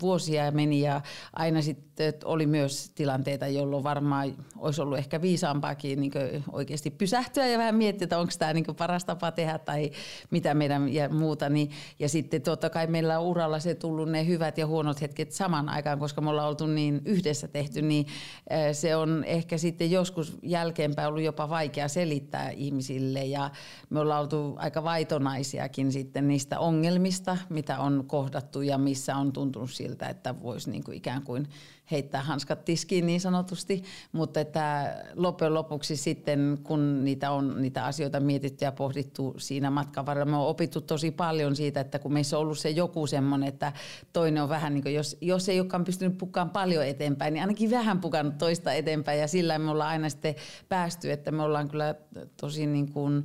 vuosia 0.00 0.44
ja 0.44 0.52
meni 0.52 0.80
ja 0.80 1.00
aina 1.32 1.62
sitten 1.62 2.14
oli 2.24 2.46
myös 2.46 2.90
tilanteita, 2.94 3.46
jolloin 3.46 3.84
varmaan 3.84 4.34
olisi 4.58 4.82
ollut 4.82 4.98
ehkä 4.98 5.22
viisaampaakin 5.22 6.00
niin 6.00 6.12
oikeasti 6.52 6.90
pysähtyä 6.90 7.46
ja 7.46 7.58
vähän 7.58 7.74
miettiä, 7.74 8.04
että 8.04 8.18
onko 8.18 8.32
tämä 8.38 8.52
niin 8.52 8.64
paras 8.78 9.04
tapa 9.04 9.32
tehdä 9.32 9.58
tai 9.58 9.90
mitä 10.30 10.54
meidän 10.54 10.94
ja 10.94 11.08
muuta. 11.08 11.48
Niin, 11.48 11.70
ja 11.98 12.08
sitten 12.08 12.42
totta 12.42 12.70
kai 12.70 12.86
meillä 12.86 13.18
on 13.18 13.26
uralla 13.26 13.58
se 13.58 13.74
tullut 13.74 14.08
ne 14.08 14.26
hyvät 14.26 14.58
ja 14.58 14.66
huonot 14.66 15.00
hetket 15.00 15.32
saman 15.32 15.68
aikaan, 15.68 15.98
koska 15.98 16.20
me 16.20 16.30
ollaan 16.30 16.48
oltu 16.48 16.66
niin 16.66 17.00
yhdessä 17.04 17.48
tehty, 17.48 17.82
niin 17.82 18.06
se 18.72 18.96
on 18.96 19.24
ehkä 19.24 19.58
sitten 19.58 19.90
joskus 19.90 20.38
jälkeenpäin 20.42 21.08
ollut 21.08 21.22
jopa 21.22 21.48
vaikea 21.48 21.88
selittää 21.88 22.50
ihmisille 22.50 23.24
ja 23.24 23.50
me 23.90 24.00
ollaan 24.00 24.20
oltu 24.20 24.54
aika 24.58 24.84
vaitonaisiakin 24.84 25.92
sitten 25.92 26.15
niistä 26.22 26.58
ongelmista, 26.58 27.36
mitä 27.48 27.78
on 27.78 28.04
kohdattu 28.06 28.62
ja 28.62 28.78
missä 28.78 29.16
on 29.16 29.32
tuntunut 29.32 29.70
siltä, 29.70 30.08
että 30.08 30.42
voisi 30.42 30.70
niin 30.70 30.84
kuin 30.84 30.96
ikään 30.96 31.22
kuin 31.22 31.48
heittää 31.90 32.22
hanskat 32.22 32.64
tiskiin 32.64 33.06
niin 33.06 33.20
sanotusti, 33.20 33.82
mutta 34.12 34.40
että 34.40 34.94
loppujen 35.14 35.54
lopuksi 35.54 35.96
sitten, 35.96 36.58
kun 36.62 37.04
niitä 37.04 37.30
on 37.30 37.62
niitä 37.62 37.84
asioita 37.84 38.20
mietitty 38.20 38.64
ja 38.64 38.72
pohdittu 38.72 39.34
siinä 39.38 39.70
matkan 39.70 40.06
varrella, 40.06 40.30
me 40.30 40.36
on 40.36 40.46
opittu 40.46 40.80
tosi 40.80 41.10
paljon 41.10 41.56
siitä, 41.56 41.80
että 41.80 41.98
kun 41.98 42.12
meissä 42.12 42.36
on 42.36 42.42
ollut 42.42 42.58
se 42.58 42.70
joku 42.70 43.06
semmoinen, 43.06 43.48
että 43.48 43.72
toinen 44.12 44.42
on 44.42 44.48
vähän 44.48 44.74
niin 44.74 44.82
kuin, 44.82 44.94
jos, 44.94 45.16
jos 45.20 45.48
ei 45.48 45.60
olekaan 45.60 45.84
pystynyt 45.84 46.18
pukaan 46.18 46.50
paljon 46.50 46.86
eteenpäin, 46.86 47.34
niin 47.34 47.40
ainakin 47.42 47.70
vähän 47.70 48.00
pukannut 48.00 48.38
toista 48.38 48.72
eteenpäin. 48.72 49.20
Ja 49.20 49.28
sillä 49.28 49.58
me 49.58 49.70
ollaan 49.70 49.90
aina 49.90 50.08
sitten 50.08 50.34
päästy, 50.68 51.12
että 51.12 51.30
me 51.30 51.42
ollaan 51.42 51.68
kyllä 51.68 51.94
tosi 52.40 52.66
niin 52.66 52.92
kuin, 52.92 53.24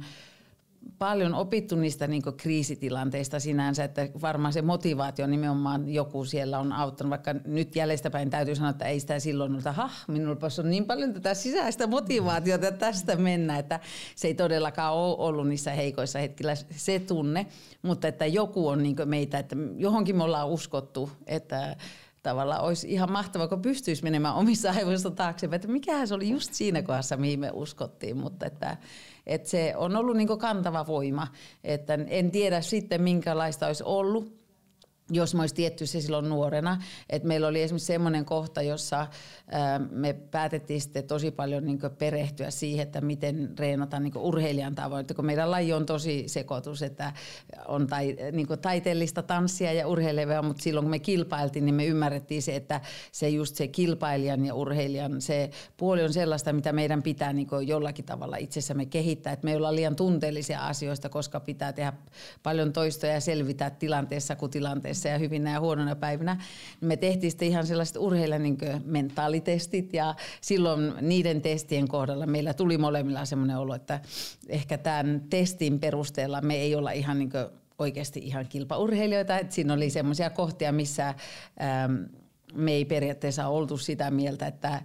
paljon 0.98 1.34
opittu 1.34 1.76
niistä 1.76 2.08
niin 2.08 2.22
kriisitilanteista 2.38 3.40
sinänsä, 3.40 3.84
että 3.84 4.10
varmaan 4.22 4.54
se 4.54 4.62
motivaatio 4.62 5.28
nimenomaan 5.28 5.90
joku 5.90 6.26
siellä 6.26 6.60
on 6.60 6.74
auttanut, 6.74 7.10
vaikka 7.10 7.36
nyt 7.46 7.76
jäljestäpäin 7.76 8.30
täytyy 8.30 8.56
sanoa, 8.56 8.70
että 8.70 8.86
ei 8.86 9.00
sitä 9.00 9.20
silloin 9.20 9.56
että 9.56 9.72
ha, 9.72 9.90
minulla 10.08 10.38
on 10.60 10.70
niin 10.70 10.86
paljon 10.86 11.14
tätä 11.14 11.34
sisäistä 11.34 11.88
motivaatiota 11.88 12.68
että 12.68 12.86
tästä 12.86 13.16
mennä, 13.16 13.58
että 13.58 13.80
se 14.16 14.28
ei 14.28 14.34
todellakaan 14.34 14.94
ole 14.94 15.16
ollut 15.18 15.48
niissä 15.48 15.72
heikoissa 15.72 16.20
hetkillä 16.20 16.56
se 16.76 17.00
tunne, 17.00 17.46
mutta 17.82 18.08
että 18.08 18.26
joku 18.26 18.68
on 18.68 18.84
niin 18.84 18.96
meitä, 19.06 19.40
että 19.40 19.56
johonkin 19.78 20.18
me 20.18 20.24
ollaan 20.24 20.50
uskottu, 20.50 21.10
että 21.28 21.76
tavallaan 22.24 22.62
olisi 22.62 22.92
ihan 22.92 23.12
mahtavaa, 23.12 23.48
kun 23.48 23.62
pystyisi 23.62 24.04
menemään 24.04 24.36
omissa 24.36 24.72
aivoissa 24.72 25.12
taaksepäin, 25.12 25.56
että 25.56 25.68
mikähän 25.68 26.08
se 26.08 26.14
oli 26.14 26.30
just 26.30 26.54
siinä 26.54 26.82
kohdassa, 26.82 27.18
mihin 27.18 27.40
me 27.40 27.52
uskottiin, 27.54 28.18
mutta 28.18 28.46
että 28.46 28.78
että 29.26 29.50
se 29.50 29.74
on 29.78 29.96
ollut 29.96 30.18
niin 30.18 30.38
kantava 30.38 30.88
voima. 30.88 31.28
Että 31.64 32.00
en 32.08 32.32
tiedä 32.32 32.62
sitten, 32.62 33.02
minkälaista 33.02 33.68
olisi 33.68 33.84
ollut, 33.84 34.41
jos 35.12 35.36
mä 35.36 35.42
olisi 35.42 35.56
tietty 35.56 35.86
se 35.86 36.02
silloin 36.02 36.30
nuorena. 36.30 36.84
Et 37.10 37.24
meillä 37.24 37.48
oli 37.48 37.62
esimerkiksi 37.62 37.86
semmoinen 37.86 38.26
kohta, 38.26 38.62
jossa 38.62 39.08
me 39.92 40.14
päätettiin 40.14 40.82
sitten 40.82 41.04
tosi 41.04 41.32
paljon 41.32 41.66
niin 41.66 41.80
perehtyä 41.98 42.52
siihen, 42.52 42.84
että 42.84 43.02
miten 43.02 43.54
reenata 43.60 44.00
niin 44.00 44.18
urheilijan 44.18 44.76
tavoin. 44.76 45.02
Että 45.02 45.14
kun 45.14 45.26
meidän 45.26 45.52
laji 45.52 45.74
on 45.74 45.86
tosi 45.86 46.24
sekoitus, 46.28 46.82
että 46.82 47.14
on 47.68 47.88
tai, 47.88 48.18
niin 48.32 48.48
taiteellista 48.62 49.24
tanssia 49.24 49.74
ja 49.74 49.88
urheilevaa, 49.88 50.42
mutta 50.42 50.64
silloin 50.64 50.84
kun 50.84 50.92
me 50.92 51.00
kilpailtiin, 51.00 51.66
niin 51.66 51.76
me 51.76 51.86
ymmärrettiin 51.86 52.42
se, 52.42 52.56
että 52.56 52.82
se 53.12 53.30
just 53.30 53.56
se 53.56 53.68
kilpailijan 53.68 54.46
ja 54.46 54.54
urheilijan 54.54 55.22
se 55.22 55.50
puoli 55.78 56.04
on 56.04 56.14
sellaista, 56.14 56.54
mitä 56.54 56.74
meidän 56.74 57.04
pitää 57.04 57.34
niin 57.34 57.48
jollakin 57.66 58.06
tavalla 58.06 58.38
itsessämme 58.38 58.86
kehittää. 58.86 59.34
Että 59.34 59.46
me 59.46 59.56
ollaan 59.56 59.76
liian 59.76 59.96
tunteellisia 59.96 60.68
asioista, 60.68 61.10
koska 61.10 61.40
pitää 61.40 61.74
tehdä 61.74 61.94
paljon 62.44 62.74
toistoja 62.74 63.14
ja 63.14 63.22
selvitä 63.22 63.70
tilanteessa 63.70 64.36
kuin 64.36 64.52
tilanteessa 64.52 65.01
ja 65.10 65.18
hyvinä 65.18 65.52
ja 65.52 65.60
huonona 65.60 65.96
päivinä. 65.96 66.38
Me 66.82 66.98
tehtiin 66.98 67.32
sitten 67.32 67.48
ihan 67.48 67.68
sellaiset 67.68 67.98
urheilijan 67.98 68.44
niin 68.44 68.58
mentaalitestit 68.86 69.94
ja 69.94 70.16
silloin 70.42 70.94
niiden 71.02 71.42
testien 71.42 71.88
kohdalla 71.88 72.26
meillä 72.26 72.54
tuli 72.54 72.78
molemmilla 72.78 73.26
semmoinen 73.26 73.58
olo, 73.58 73.76
että 73.76 74.00
ehkä 74.50 74.78
tämän 74.78 75.22
testin 75.30 75.80
perusteella 75.80 76.42
me 76.42 76.56
ei 76.56 76.76
olla 76.76 76.92
ihan 76.92 77.20
niin 77.20 77.32
oikeasti 77.80 78.20
ihan 78.20 78.48
kilpaurheilijoita. 78.48 79.38
Että 79.38 79.56
siinä 79.56 79.74
oli 79.74 79.90
semmoisia 79.90 80.30
kohtia, 80.30 80.72
missä 80.72 81.08
ähm, 81.08 81.94
me 82.54 82.72
ei 82.72 82.86
periaatteessa 82.86 83.48
oltu 83.48 83.78
sitä 83.78 84.12
mieltä, 84.12 84.48
että 84.48 84.82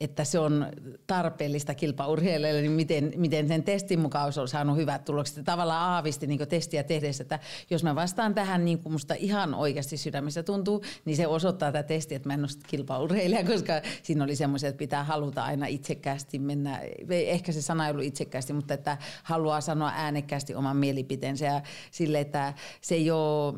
että 0.00 0.24
se 0.24 0.38
on 0.38 0.66
tarpeellista 1.06 1.74
kilpaurheilijalle, 1.74 2.60
niin 2.60 2.72
miten, 2.72 3.12
miten 3.16 3.48
sen 3.48 3.62
testin 3.62 4.00
mukaan 4.00 4.24
olisi 4.24 4.52
saanut 4.52 4.76
hyvät 4.76 5.04
tulokset. 5.04 5.44
Tavallaan 5.44 5.82
aavisti 5.82 6.26
niin 6.26 6.48
testiä 6.48 6.82
tehdessä, 6.82 7.22
että 7.22 7.38
jos 7.70 7.84
mä 7.84 7.94
vastaan 7.94 8.34
tähän 8.34 8.64
niin 8.64 8.78
kuin 8.78 8.92
musta 8.92 9.14
ihan 9.18 9.54
oikeasti 9.54 9.96
sydämessä 9.96 10.42
tuntuu, 10.42 10.82
niin 11.04 11.16
se 11.16 11.26
osoittaa 11.26 11.72
tätä 11.72 11.88
testiä, 11.88 12.16
että 12.16 12.28
mä 12.28 12.34
en 12.34 12.40
ole 12.40 12.48
kilpaurheilija, 12.66 13.44
koska 13.44 13.72
siinä 14.02 14.24
oli 14.24 14.36
semmoiset, 14.36 14.68
että 14.68 14.78
pitää 14.78 15.04
haluta 15.04 15.44
aina 15.44 15.66
itsekkäästi 15.66 16.38
mennä. 16.38 16.80
Ehkä 17.10 17.52
se 17.52 17.62
sana 17.62 17.86
ei 17.86 17.90
ollut 17.90 18.04
itsekkäästi, 18.04 18.52
mutta 18.52 18.74
että 18.74 18.96
haluaa 19.22 19.60
sanoa 19.60 19.92
äänekkäästi 19.94 20.54
oman 20.54 20.76
mielipiteensä 20.76 21.46
ja 21.46 21.62
sille, 21.90 22.20
että 22.20 22.54
se 22.80 22.94
ei 22.94 23.10
ole, 23.10 23.54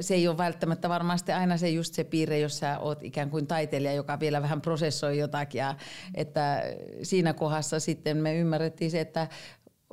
se 0.00 0.14
ei 0.14 0.28
ole 0.28 0.38
välttämättä 0.38 0.88
varmasti 0.88 1.32
aina 1.32 1.56
se 1.56 1.68
just 1.68 1.94
se 1.94 2.04
piirre, 2.04 2.38
jos 2.38 2.58
sä 2.58 2.78
oot 2.78 3.02
ikään 3.02 3.30
kuin 3.30 3.46
taiteilija, 3.46 3.92
joka 3.92 4.20
vielä 4.20 4.42
vähän 4.42 4.60
prosessoi 4.60 5.18
jotakin 5.18 5.67
että 6.14 6.62
siinä 7.02 7.32
kohdassa 7.32 7.80
sitten 7.80 8.16
me 8.16 8.36
ymmärrettiin 8.36 8.90
se, 8.90 9.00
että 9.00 9.28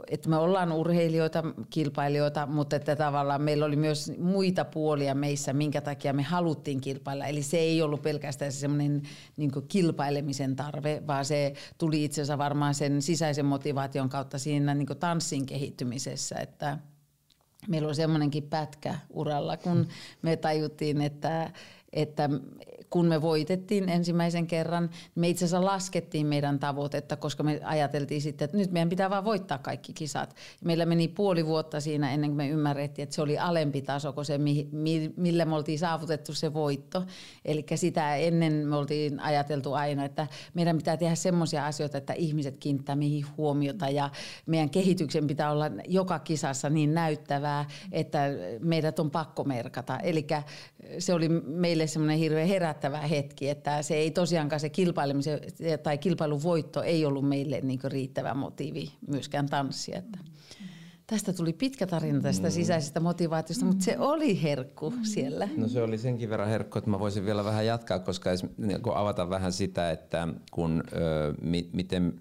että 0.09 0.29
me 0.29 0.37
ollaan 0.37 0.71
urheilijoita, 0.71 1.43
kilpailijoita, 1.69 2.45
mutta 2.45 2.75
että 2.75 2.95
tavallaan 2.95 3.41
meillä 3.41 3.65
oli 3.65 3.75
myös 3.75 4.11
muita 4.17 4.65
puolia 4.65 5.15
meissä, 5.15 5.53
minkä 5.53 5.81
takia 5.81 6.13
me 6.13 6.23
haluttiin 6.23 6.81
kilpailla. 6.81 7.25
Eli 7.25 7.43
se 7.43 7.57
ei 7.57 7.81
ollut 7.81 8.01
pelkästään 8.01 8.51
se 8.51 8.59
semmoinen 8.59 9.01
niin 9.37 9.51
kilpailemisen 9.67 10.55
tarve, 10.55 11.03
vaan 11.07 11.25
se 11.25 11.53
tuli 11.77 12.03
itse 12.03 12.21
asiassa 12.21 12.37
varmaan 12.37 12.75
sen 12.75 13.01
sisäisen 13.01 13.45
motivaation 13.45 14.09
kautta 14.09 14.39
siinä 14.39 14.73
niin 14.73 14.87
tanssin 14.99 15.45
kehittymisessä, 15.45 16.35
että 16.39 16.77
meillä 17.67 17.87
oli 17.87 17.95
semmoinenkin 17.95 18.43
pätkä 18.43 18.95
uralla, 19.09 19.57
kun 19.57 19.87
me 20.21 20.37
tajuttiin, 20.37 21.01
että, 21.01 21.51
että 21.95 22.29
kun 22.89 23.05
me 23.05 23.21
voitettiin 23.21 23.89
ensimmäisen 23.89 24.47
kerran, 24.47 24.89
me 25.15 25.29
itse 25.29 25.45
asiassa 25.45 25.65
laskettiin 25.65 26.27
meidän 26.27 26.59
tavoitetta, 26.59 27.15
koska 27.15 27.43
me 27.43 27.59
ajateltiin 27.63 28.21
sitten, 28.21 28.45
että 28.45 28.57
nyt 28.57 28.71
meidän 28.71 28.89
pitää 28.89 29.09
vaan 29.09 29.25
voittaa 29.25 29.57
kaikki 29.57 29.93
kisat. 29.93 30.35
Meillä 30.63 30.85
meni 30.85 31.07
puoli 31.07 31.45
vuotta 31.45 31.79
siinä 31.79 32.13
ennen 32.13 32.29
kuin 32.29 32.37
me 32.37 32.49
ymmärrettiin, 32.49 33.03
että 33.03 33.15
se 33.15 33.21
oli 33.21 33.37
alempi 33.37 33.81
taso 33.81 34.13
kuin 34.13 34.25
se, 34.25 34.39
millä 35.17 35.45
me 35.45 35.55
oltiin 35.55 35.79
saavutettu 35.79 36.33
se 36.33 36.53
voitto. 36.53 37.03
Eli 37.45 37.65
sitä 37.75 38.15
ennen 38.15 38.53
me 38.53 38.75
oltiin 38.75 39.19
ajateltu 39.19 39.73
aina, 39.73 40.05
että 40.05 40.27
meidän 40.53 40.77
pitää 40.77 40.97
tehdä 40.97 41.15
semmoisia 41.15 41.65
asioita, 41.65 41.97
että 41.97 42.13
ihmiset 42.13 42.57
kiinnittää 42.57 42.95
mihin 42.95 43.25
huomiota 43.37 43.89
ja 43.89 44.09
meidän 44.45 44.69
kehityksen 44.69 45.27
pitää 45.27 45.51
olla 45.51 45.71
joka 45.87 46.19
kisassa 46.19 46.69
niin 46.69 46.93
näyttävää, 46.93 47.65
että 47.91 48.19
meidät 48.59 48.99
on 48.99 49.11
pakko 49.11 49.43
merkata. 49.43 49.97
Eli 49.97 50.27
se 50.99 51.13
oli 51.13 51.29
meille 51.45 51.87
semmoinen 51.87 52.17
hirveän 52.17 52.47
herättävä 52.47 53.01
hetki, 53.01 53.49
että 53.49 53.81
se 53.81 53.95
ei 53.95 54.11
tosiaankaan 54.11 54.59
se 54.59 54.69
kilpailemisen 54.69 55.39
tai 55.83 55.97
kilpailun 55.97 56.43
voitto 56.43 56.81
ei 56.81 57.05
ollut 57.05 57.29
meille 57.29 57.61
niin 57.61 57.79
riittävä 57.83 58.33
motiivi 58.33 58.91
myöskään 59.07 59.49
tanssia. 59.49 59.97
Että 59.97 60.19
tästä 61.07 61.33
tuli 61.33 61.53
pitkä 61.53 61.87
tarina 61.87 62.21
tästä 62.21 62.47
mm. 62.47 62.51
sisäisestä 62.51 62.99
motivaatiosta, 62.99 63.65
mutta 63.65 63.83
se 63.83 63.97
oli 63.99 64.43
herkku 64.43 64.93
siellä. 65.03 65.49
No 65.57 65.67
se 65.67 65.81
oli 65.81 65.97
senkin 65.97 66.29
verran 66.29 66.49
herkku, 66.49 66.77
että 66.77 66.89
mä 66.89 66.99
voisin 66.99 67.25
vielä 67.25 67.45
vähän 67.45 67.65
jatkaa, 67.65 67.99
koska 67.99 68.29
niin 68.57 68.79
avata 68.95 69.29
vähän 69.29 69.53
sitä, 69.53 69.91
että 69.91 70.27
kun, 70.51 70.83
ö, 70.93 71.33
mi, 71.41 71.69
miten 71.73 72.19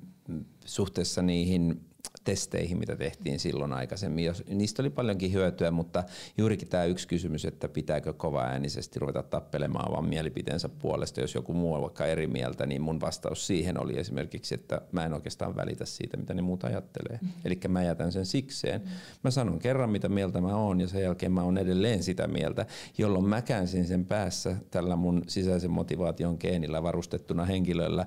suhteessa 0.64 1.22
niihin 1.22 1.80
testeihin, 2.24 2.78
mitä 2.78 2.96
tehtiin 2.96 3.40
silloin 3.40 3.72
aikaisemmin. 3.72 4.32
Niistä 4.48 4.82
oli 4.82 4.90
paljonkin 4.90 5.32
hyötyä, 5.32 5.70
mutta 5.70 6.04
juurikin 6.38 6.68
tämä 6.68 6.84
yksi 6.84 7.08
kysymys, 7.08 7.44
että 7.44 7.68
pitääkö 7.68 8.12
kova 8.12 8.42
äänisesti 8.42 8.98
ruveta 8.98 9.22
tappelemaan 9.22 9.92
vaan 9.92 10.08
mielipiteensä 10.08 10.68
puolesta, 10.68 11.20
jos 11.20 11.34
joku 11.34 11.52
muu 11.52 11.74
on 11.74 11.82
vaikka 11.82 12.06
eri 12.06 12.26
mieltä, 12.26 12.66
niin 12.66 12.82
mun 12.82 13.00
vastaus 13.00 13.46
siihen 13.46 13.80
oli 13.82 13.98
esimerkiksi, 13.98 14.54
että 14.54 14.80
mä 14.92 15.04
en 15.04 15.12
oikeastaan 15.12 15.56
välitä 15.56 15.84
siitä, 15.84 16.16
mitä 16.16 16.34
ne 16.34 16.42
muut 16.42 16.64
ajattelee. 16.64 17.18
Mm. 17.22 17.28
Eli 17.44 17.60
mä 17.68 17.82
jätän 17.82 18.12
sen 18.12 18.26
sikseen. 18.26 18.80
Mm. 18.80 18.88
Mä 19.24 19.30
sanon 19.30 19.58
kerran, 19.58 19.90
mitä 19.90 20.08
mieltä 20.08 20.40
mä 20.40 20.56
oon 20.56 20.80
ja 20.80 20.88
sen 20.88 21.02
jälkeen 21.02 21.32
mä 21.32 21.42
oon 21.42 21.58
edelleen 21.58 22.02
sitä 22.02 22.26
mieltä, 22.26 22.66
jolloin 22.98 23.28
mä 23.28 23.42
käänsin 23.42 23.86
sen 23.86 24.04
päässä 24.04 24.56
tällä 24.70 24.96
mun 24.96 25.22
sisäisen 25.26 25.70
motivaation 25.70 26.36
geenillä 26.40 26.82
varustettuna 26.82 27.44
henkilöllä, 27.44 28.06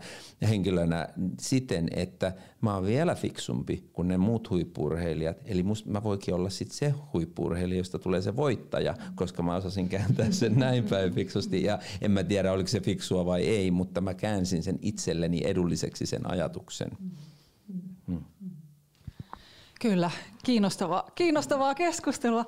henkilönä 0.49 1.07
siten, 1.39 1.87
että 1.95 2.33
mä 2.61 2.73
oon 2.73 2.85
vielä 2.85 3.15
fiksumpi 3.15 3.83
kuin 3.93 4.07
ne 4.07 4.17
muut 4.17 4.49
huippurheilijat. 4.49 5.37
Eli 5.45 5.63
musta 5.63 5.89
mä 5.89 6.03
voikin 6.03 6.33
olla 6.33 6.49
sitten 6.49 6.77
se 6.77 6.93
huippurheilija, 7.13 7.77
josta 7.77 7.99
tulee 7.99 8.21
se 8.21 8.35
voittaja, 8.35 8.95
koska 9.15 9.43
mä 9.43 9.55
osasin 9.55 9.89
kääntää 9.89 10.31
sen 10.31 10.59
näin 10.59 10.83
päin 10.83 11.13
fiksusti. 11.13 11.63
Ja 11.63 11.79
en 12.01 12.11
mä 12.11 12.23
tiedä, 12.23 12.51
oliko 12.51 12.67
se 12.67 12.79
fiksua 12.79 13.25
vai 13.25 13.45
ei, 13.45 13.71
mutta 13.71 14.01
mä 14.01 14.13
käänsin 14.13 14.63
sen 14.63 14.79
itselleni 14.81 15.41
edulliseksi 15.45 16.05
sen 16.05 16.31
ajatuksen. 16.31 16.91
Hmm. 18.07 18.23
Kyllä, 19.81 20.11
kiinnostavaa, 20.45 21.11
kiinnostavaa 21.15 21.75
keskustelua. 21.75 22.45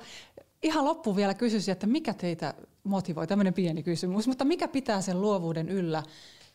Ihan 0.62 0.84
loppu 0.84 1.16
vielä 1.16 1.34
kysyisin, 1.34 1.72
että 1.72 1.86
mikä 1.86 2.14
teitä 2.14 2.54
motivoi, 2.84 3.26
tämmöinen 3.26 3.54
pieni 3.54 3.82
kysymys, 3.82 4.26
mutta 4.26 4.44
mikä 4.44 4.68
pitää 4.68 5.00
sen 5.00 5.20
luovuuden 5.20 5.68
yllä 5.68 6.02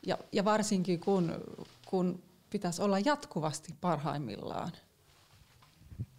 ja, 0.06 0.18
ja 0.32 0.46
varsinkin 0.46 1.00
kun, 1.00 1.32
kun 1.86 2.24
pitäisi 2.56 2.82
olla 2.82 3.00
jatkuvasti 3.00 3.76
parhaimmillaan? 3.82 4.72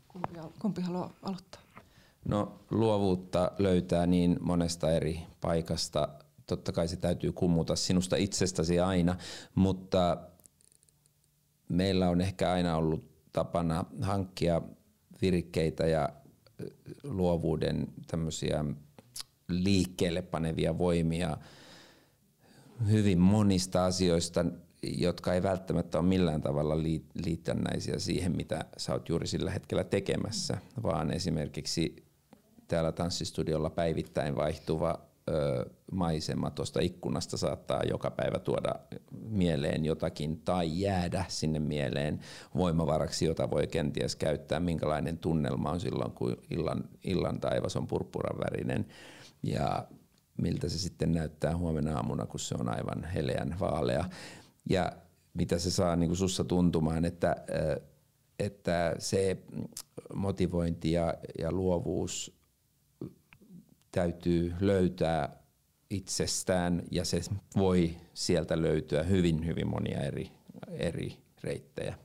Kumpi, 0.09 0.39
kumpi 0.59 0.81
haluaa 0.83 1.13
aloittaa? 1.23 1.61
No 2.25 2.61
luovuutta 2.71 3.51
löytää 3.59 4.07
niin 4.07 4.39
monesta 4.41 4.91
eri 4.91 5.23
paikasta. 5.41 6.09
Totta 6.47 6.73
kai 6.73 6.89
se 6.89 6.97
täytyy 6.97 7.33
kummuta 7.33 7.77
sinusta 7.77 8.17
itsestäsi 8.17 8.81
aina, 8.81 9.17
mutta 9.55 10.17
meillä 11.69 12.09
on 12.09 12.21
ehkä 12.21 12.53
aina 12.53 12.77
ollut 12.77 13.05
tapana 13.33 13.85
hankkia 14.03 14.63
virikkeitä 15.23 15.87
ja 15.87 16.09
luovuuden 17.03 17.89
tämmöisiä 18.07 18.65
liikkeelle 19.49 20.23
panevia 20.23 20.79
voimia 20.79 21.37
hyvin 22.91 23.19
monista 23.19 23.85
asioista 23.85 24.45
jotka 24.83 25.35
ei 25.35 25.43
välttämättä 25.43 25.99
ole 25.99 26.07
millään 26.07 26.41
tavalla 26.41 26.77
liitännäisiä 27.25 27.99
siihen, 27.99 28.37
mitä 28.37 28.65
sä 28.77 28.93
oot 28.93 29.09
juuri 29.09 29.27
sillä 29.27 29.51
hetkellä 29.51 29.85
tekemässä, 29.85 30.59
vaan 30.83 31.13
esimerkiksi 31.13 32.07
täällä 32.69 32.93
tanssistudiolla 32.93 33.71
päivittäin 33.71 34.37
vaihtuva 34.37 34.99
ö, 35.31 35.71
maisema 35.93 36.51
tuosta 36.51 36.81
ikkunasta 36.81 37.37
saattaa 37.37 37.83
joka 37.91 38.11
päivä 38.11 38.39
tuoda 38.39 38.75
mieleen 39.29 39.85
jotakin 39.85 40.41
tai 40.41 40.81
jäädä 40.81 41.25
sinne 41.29 41.59
mieleen 41.59 42.21
voimavaraksi, 42.55 43.25
jota 43.25 43.51
voi 43.51 43.67
kenties 43.67 44.17
käyttää, 44.17 44.61
minkälainen 44.61 45.19
tunnelma 45.19 45.71
on 45.71 45.81
silloin, 45.81 46.13
kun 46.13 46.37
illan, 46.51 46.85
illan 47.05 47.41
taivas 47.41 47.77
on 47.77 47.87
purppuran 47.87 48.39
värinen? 48.39 48.87
Ja 49.43 49.87
miltä 50.43 50.69
se 50.69 50.79
sitten 50.79 51.13
näyttää 51.13 51.57
huomenna 51.57 51.97
aamuna, 51.97 52.27
kun 52.27 52.41
se 52.41 52.55
on 52.59 52.69
aivan 52.69 53.05
heleän 53.05 53.57
vaalea 53.61 54.05
ja 54.71 54.93
mitä 55.35 55.59
se 55.59 55.71
saa 55.71 55.97
niin 55.97 56.09
kuin 56.09 56.17
sussa 56.17 56.45
tuntumaan, 56.45 57.05
että, 57.05 57.37
että 58.39 58.95
se 58.99 59.37
motivointi 60.15 60.93
ja, 60.93 61.15
ja 61.39 61.53
luovuus 61.53 62.37
täytyy 63.91 64.55
löytää 64.61 65.37
itsestään 65.91 66.83
ja 66.91 67.05
se 67.05 67.21
voi 67.57 67.97
sieltä 68.15 68.63
löytyä 68.63 69.03
hyvin, 69.03 69.47
hyvin 69.47 69.69
monia 69.69 70.01
eri, 70.01 70.31
eri 70.69 71.17
reittejä. 71.43 71.99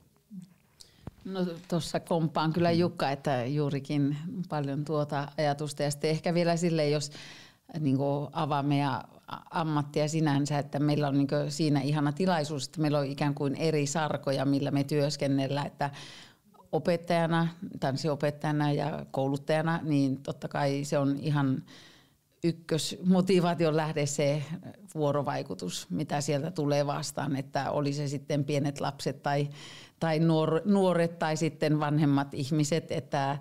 No 1.24 1.46
tuossa 1.68 2.00
kompaan 2.00 2.52
kyllä 2.52 2.70
Jukka, 2.70 3.10
että 3.10 3.44
juurikin 3.44 4.16
paljon 4.48 4.84
tuota 4.84 5.28
ajatusta 5.38 5.82
ja 5.82 5.90
sitten 5.90 6.10
ehkä 6.10 6.34
vielä 6.34 6.56
sille, 6.56 6.88
jos 6.88 7.10
niin 7.80 7.98
avaa 8.32 8.62
meidän 8.62 9.02
ammattia 9.50 10.08
sinänsä, 10.08 10.58
että 10.58 10.78
meillä 10.78 11.08
on 11.08 11.14
niin 11.14 11.28
siinä 11.48 11.80
ihana 11.80 12.12
tilaisuus, 12.12 12.66
että 12.66 12.80
meillä 12.80 12.98
on 12.98 13.06
ikään 13.06 13.34
kuin 13.34 13.54
eri 13.54 13.86
sarkoja, 13.86 14.44
millä 14.44 14.70
me 14.70 14.84
työskennellään, 14.84 15.66
että 15.66 15.90
opettajana, 16.72 17.48
tanssiopettajana 17.80 18.72
ja 18.72 19.06
kouluttajana, 19.10 19.80
niin 19.82 20.22
totta 20.22 20.48
kai 20.48 20.84
se 20.84 20.98
on 20.98 21.16
ihan 21.16 21.62
ykkösmotivaation 22.44 23.76
lähde 23.76 24.06
se 24.06 24.42
vuorovaikutus, 24.94 25.86
mitä 25.90 26.20
sieltä 26.20 26.50
tulee 26.50 26.86
vastaan, 26.86 27.36
että 27.36 27.70
oli 27.70 27.92
se 27.92 28.08
sitten 28.08 28.44
pienet 28.44 28.80
lapset 28.80 29.22
tai, 29.22 29.48
tai 30.02 30.18
nuor, 30.18 30.60
nuoret 30.64 31.18
tai 31.18 31.36
sitten 31.36 31.80
vanhemmat 31.80 32.34
ihmiset, 32.34 32.92
että 32.92 33.38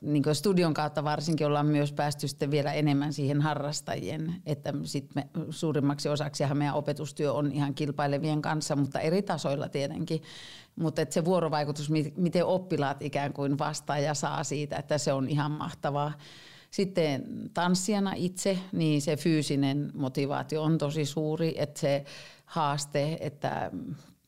niin 0.00 0.22
studion 0.32 0.74
kautta 0.74 1.04
varsinkin 1.04 1.46
ollaan 1.46 1.66
myös 1.66 1.92
päästy 1.92 2.28
sitten 2.28 2.50
vielä 2.50 2.72
enemmän 2.72 3.12
siihen 3.12 3.40
harrastajien, 3.40 4.34
että 4.46 4.74
sit 4.84 5.14
me, 5.14 5.28
suurimmaksi 5.50 6.08
osaksihan 6.08 6.56
meidän 6.56 6.74
opetustyö 6.74 7.32
on 7.32 7.52
ihan 7.52 7.74
kilpailevien 7.74 8.42
kanssa, 8.42 8.76
mutta 8.76 9.00
eri 9.00 9.22
tasoilla 9.22 9.68
tietenkin, 9.68 10.22
mutta 10.76 11.02
se 11.10 11.24
vuorovaikutus, 11.24 11.90
miten 12.16 12.44
oppilaat 12.44 13.02
ikään 13.02 13.32
kuin 13.32 13.58
vastaa 13.58 13.98
ja 13.98 14.14
saa 14.14 14.44
siitä, 14.44 14.76
että 14.76 14.98
se 14.98 15.12
on 15.12 15.28
ihan 15.28 15.50
mahtavaa. 15.50 16.12
Sitten 16.70 17.24
tanssijana 17.54 18.12
itse, 18.16 18.58
niin 18.72 19.02
se 19.02 19.16
fyysinen 19.16 19.90
motivaatio 19.94 20.62
on 20.62 20.78
tosi 20.78 21.04
suuri, 21.04 21.54
että 21.56 21.80
se 21.80 22.04
haaste, 22.44 23.18
että 23.20 23.70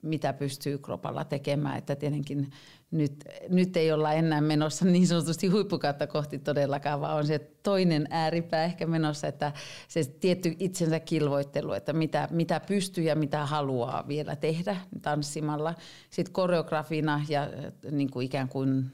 mitä 0.03 0.33
pystyy 0.33 0.79
kropalla 0.79 1.25
tekemään, 1.25 1.79
että 1.79 1.97
tietenkin 1.97 2.51
nyt, 2.91 3.25
nyt 3.49 3.77
ei 3.77 3.93
olla 3.93 4.13
enää 4.13 4.41
menossa 4.41 4.85
niin 4.85 5.07
sanotusti 5.07 5.47
huippukautta 5.47 6.07
kohti 6.07 6.39
todellakaan, 6.39 7.01
vaan 7.01 7.17
on 7.17 7.27
se 7.27 7.39
toinen 7.63 8.07
ääripää 8.11 8.65
ehkä 8.65 8.87
menossa, 8.87 9.27
että 9.27 9.53
se 9.89 10.05
tietty 10.05 10.57
itsensä 10.59 11.01
kilvoittelu, 11.01 11.73
että 11.73 11.93
mitä, 11.93 12.29
mitä 12.31 12.61
pystyy 12.61 13.05
ja 13.05 13.17
mitä 13.17 13.47
haluaa 13.47 14.09
vielä 14.09 14.37
tehdä 14.37 14.77
tanssimalla. 15.03 15.75
Sitten 16.11 16.33
koreografina 16.33 17.25
ja 17.29 17.43
äh, 17.43 17.93
niin 17.93 18.11
kuin 18.11 18.27
ikään 18.27 18.49
kuin 18.49 18.85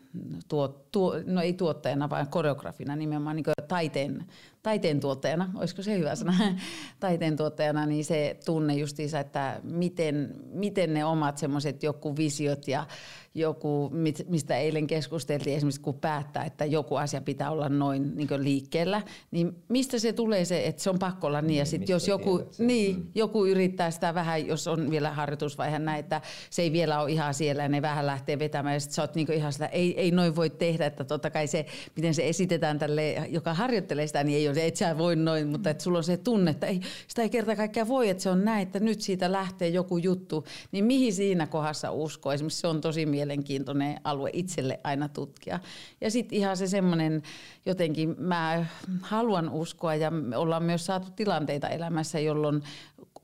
tuo, 0.48 0.68
tuo, 0.92 1.14
no 1.26 1.40
ei 1.40 1.52
tuottajana, 1.52 2.10
vaan 2.10 2.28
koreografina 2.28 2.96
nimenomaan 2.96 3.36
niin 3.36 3.44
kuin 3.44 3.54
taiteen, 3.68 4.24
taiteen 4.64 5.00
tuottajana, 5.00 5.50
olisiko 5.54 5.82
se 5.82 5.98
hyvä 5.98 6.14
sana, 6.14 6.34
taiteen 7.00 7.36
tuottajana, 7.36 7.86
niin 7.86 8.04
se 8.04 8.36
tunne 8.44 8.74
justiinsa, 8.74 9.20
että 9.20 9.60
miten, 9.62 10.34
miten 10.52 10.94
ne 10.94 11.04
omat 11.04 11.38
semmoiset 11.38 11.82
joku 11.82 12.16
visiot 12.16 12.68
ja 12.68 12.86
joku, 13.34 13.90
mistä 14.28 14.56
eilen 14.56 14.86
keskusteltiin 14.86 15.56
esimerkiksi, 15.56 15.80
kun 15.80 16.00
päättää, 16.00 16.44
että 16.44 16.64
joku 16.64 16.96
asia 16.96 17.20
pitää 17.20 17.50
olla 17.50 17.68
noin 17.68 18.16
niin 18.16 18.28
liikkeellä, 18.36 19.02
niin 19.30 19.56
mistä 19.68 19.98
se 19.98 20.12
tulee 20.12 20.44
se, 20.44 20.66
että 20.66 20.82
se 20.82 20.90
on 20.90 20.98
pakko 20.98 21.26
olla 21.26 21.42
niin, 21.42 21.58
ja 21.58 21.62
niin, 21.62 21.70
sitten 21.70 21.94
jos 21.94 22.08
joku, 22.08 22.42
niin, 22.58 22.96
mm. 22.96 23.06
joku 23.14 23.46
yrittää 23.46 23.90
sitä 23.90 24.14
vähän, 24.14 24.46
jos 24.46 24.66
on 24.66 24.90
vielä 24.90 25.10
harjoitusvaihe 25.10 25.78
näin, 25.78 26.00
että 26.00 26.20
se 26.50 26.62
ei 26.62 26.72
vielä 26.72 27.00
ole 27.00 27.10
ihan 27.10 27.34
siellä 27.34 27.62
ja 27.62 27.68
ne 27.68 27.82
vähän 27.82 28.06
lähtee 28.06 28.38
vetämään, 28.38 28.74
ja 28.74 28.80
sitten 28.80 28.94
sä 28.94 29.02
oot 29.02 29.14
niin 29.14 29.32
ihan 29.32 29.52
sitä, 29.52 29.66
ei, 29.66 30.00
ei 30.00 30.10
noin 30.10 30.36
voi 30.36 30.50
tehdä, 30.50 30.86
että 30.86 31.04
totta 31.04 31.30
kai 31.30 31.46
se, 31.46 31.66
miten 31.96 32.14
se 32.14 32.28
esitetään 32.28 32.78
tälle, 32.78 33.26
joka 33.28 33.54
harjoittelee 33.54 34.06
sitä, 34.06 34.24
niin 34.24 34.38
ei 34.38 34.48
ole, 34.48 34.53
et 34.62 34.76
sä 34.76 34.98
voi 34.98 35.16
noin, 35.16 35.48
mutta 35.48 35.70
että 35.70 35.84
sulla 35.84 35.98
on 35.98 36.04
se 36.04 36.16
tunne, 36.16 36.50
että 36.50 36.66
ei, 36.66 36.80
sitä 37.08 37.22
ei 37.22 37.30
kerta 37.30 37.56
kaikkiaan 37.56 37.88
voi, 37.88 38.08
että 38.08 38.22
se 38.22 38.30
on 38.30 38.44
näin, 38.44 38.62
että 38.62 38.80
nyt 38.80 39.00
siitä 39.00 39.32
lähtee 39.32 39.68
joku 39.68 39.98
juttu, 39.98 40.44
niin 40.72 40.84
mihin 40.84 41.12
siinä 41.12 41.46
kohdassa 41.46 41.90
uskoo, 41.90 42.32
esimerkiksi 42.32 42.60
se 42.60 42.66
on 42.66 42.80
tosi 42.80 43.06
mielenkiintoinen 43.06 44.00
alue 44.04 44.30
itselle 44.32 44.80
aina 44.84 45.08
tutkia. 45.08 45.60
Ja 46.00 46.10
sitten 46.10 46.38
ihan 46.38 46.56
se 46.56 46.66
semmoinen, 46.66 47.22
jotenkin 47.66 48.14
mä 48.18 48.66
haluan 49.00 49.50
uskoa 49.50 49.94
ja 49.94 50.12
ollaan 50.36 50.62
myös 50.62 50.86
saatu 50.86 51.10
tilanteita 51.16 51.68
elämässä, 51.68 52.18
jolloin 52.18 52.62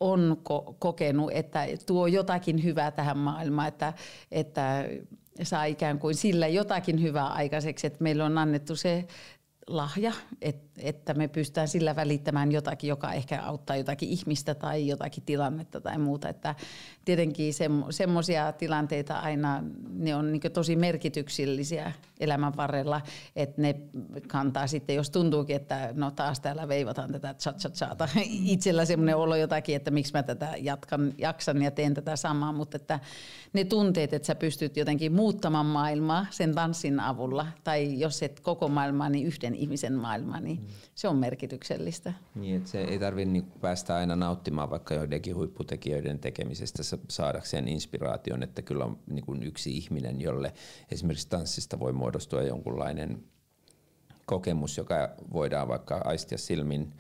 on 0.01 0.37
ko- 0.39 0.75
kokenut, 0.79 1.31
että 1.35 1.67
tuo 1.87 2.07
jotakin 2.07 2.65
hyvää 2.65 2.91
tähän 2.91 3.19
maailmaan, 3.19 3.69
että, 3.69 3.93
että 4.31 4.85
saa 5.43 5.65
ikään 5.65 5.99
kuin 5.99 6.15
sillä 6.15 6.49
jotakin 6.49 7.03
hyvää 7.03 7.27
aikaiseksi, 7.27 7.87
että 7.87 8.03
meillä 8.03 8.25
on 8.25 8.39
annettu 8.39 8.77
se 8.77 9.07
lahja, 9.67 10.13
että 10.79 11.15
me 11.15 11.29
pystytään 11.29 11.69
sillä 11.69 11.97
välittämään 11.97 12.53
jotakin, 12.53 12.89
joka 12.89 13.13
ehkä 13.13 13.43
auttaa 13.43 13.77
jotakin 13.77 14.09
ihmistä 14.09 14.55
tai 14.55 14.87
jotakin 14.87 15.23
tilannetta 15.23 15.81
tai 15.81 15.99
muuta. 15.99 16.29
Että 16.29 16.55
tietenkin 17.05 17.55
semmoisia 17.91 18.53
tilanteita 18.53 19.19
aina, 19.19 19.65
ne 19.91 20.15
on 20.15 20.33
niin 20.33 20.53
tosi 20.53 20.77
merkityksellisiä 20.77 21.93
elämän 22.21 22.57
varrella, 22.57 23.01
että 23.37 23.63
ne 23.63 23.81
kantaa 24.29 24.67
sitten, 24.67 24.97
jos 24.97 25.11
tuntuukin, 25.11 25.57
että 25.57 25.91
no 25.95 26.11
taas 26.11 26.41
täällä 26.41 26.69
veivataan 26.69 27.13
tätä 27.13 27.35
cha 27.35 27.53
cha 27.53 27.71
chata. 27.71 28.09
Itsellä 28.45 28.85
semmoinen 28.85 29.17
olo 29.17 29.37
jotakin, 29.37 29.77
että 29.77 29.91
miksi 29.91 30.13
mä 30.13 30.23
tätä 30.23 30.55
jatkan, 30.59 31.13
jaksan 31.19 31.63
ja 31.63 31.71
teen 31.71 31.95
tätä 31.95 32.17
samaa, 32.17 32.53
mutta 32.53 32.77
että 32.77 33.01
ne 33.53 33.65
tunteet, 33.65 34.13
että 34.13 34.27
sä 34.27 34.35
pystyt 34.35 34.77
jotenkin 34.77 35.13
muuttamaan 35.13 35.67
maailmaa 35.67 36.27
sen 36.31 36.55
tanssin 36.55 37.01
avulla, 37.01 37.47
tai 37.65 38.01
jos 38.01 38.23
et 38.23 38.41
koko 38.41 38.69
maailmaa, 38.69 39.09
niin 39.09 39.27
yhden 39.27 39.55
ihmisen 39.55 39.95
maailmaa, 39.95 40.41
niin 40.41 40.67
se 40.95 41.09
on 41.09 41.17
merkityksellistä. 41.17 42.13
Niin, 42.35 42.57
että 42.57 42.71
se 42.71 42.81
ei 42.81 42.99
tarvitse 42.99 43.33
niin 43.33 43.53
päästä 43.61 43.97
aina 43.97 44.17
nauttimaan 44.17 44.71
vaikka 44.71 44.95
joidenkin 44.95 45.37
huipputekijöiden 45.37 46.19
tekemisestä 46.19 46.83
saadakseen 47.09 47.69
inspiraation, 47.69 48.43
että 48.43 48.63
kyllä 48.63 48.85
on 48.85 48.99
niin 49.07 49.25
kuin 49.25 49.43
yksi 49.43 49.77
ihminen, 49.77 50.21
jolle 50.21 50.53
esimerkiksi 50.91 51.29
tanssista 51.29 51.79
voi 51.79 51.93
muodostua 52.11 52.43
jonkunlainen 52.43 53.25
kokemus, 54.27 54.77
joka 54.77 55.11
voidaan 55.33 55.69
vaikka 55.69 56.01
aistia 56.05 56.39
silmin 56.39 56.93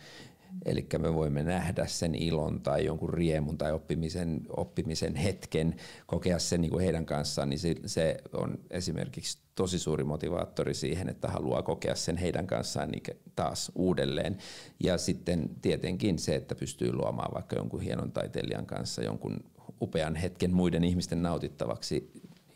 Eli 0.64 0.86
me 0.98 1.14
voimme 1.14 1.42
nähdä 1.42 1.86
sen 1.86 2.14
ilon 2.14 2.60
tai 2.60 2.84
jonkun 2.84 3.14
riemun 3.14 3.58
tai 3.58 3.72
oppimisen, 3.72 4.40
oppimisen 4.48 5.14
hetken, 5.14 5.74
kokea 6.06 6.38
sen 6.38 6.60
niin 6.60 6.70
kuin 6.70 6.84
heidän 6.84 7.06
kanssaan, 7.06 7.48
niin 7.48 7.58
se, 7.58 7.74
se 7.86 8.16
on 8.32 8.58
esimerkiksi 8.70 9.38
tosi 9.54 9.78
suuri 9.78 10.04
motivaattori 10.04 10.74
siihen, 10.74 11.08
että 11.08 11.28
haluaa 11.28 11.62
kokea 11.62 11.94
sen 11.94 12.16
heidän 12.16 12.46
kanssaan 12.46 12.90
niin 12.90 13.02
taas 13.36 13.72
uudelleen. 13.74 14.38
Ja 14.80 14.98
sitten 14.98 15.50
tietenkin 15.62 16.18
se, 16.18 16.34
että 16.34 16.54
pystyy 16.54 16.92
luomaan 16.92 17.34
vaikka 17.34 17.56
jonkun 17.56 17.80
hienon 17.80 18.12
taiteilijan 18.12 18.66
kanssa 18.66 19.02
jonkun 19.02 19.36
upean 19.80 20.16
hetken 20.16 20.54
muiden 20.54 20.84
ihmisten 20.84 21.22
nautittavaksi, 21.22 22.10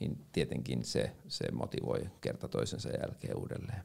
niin 0.04 0.26
tietenkin 0.32 0.84
se, 0.84 1.12
se 1.28 1.52
motivoi 1.52 2.10
kerta 2.20 2.48
toisensa 2.48 2.88
jälkeen 2.88 3.36
uudelleen. 3.38 3.82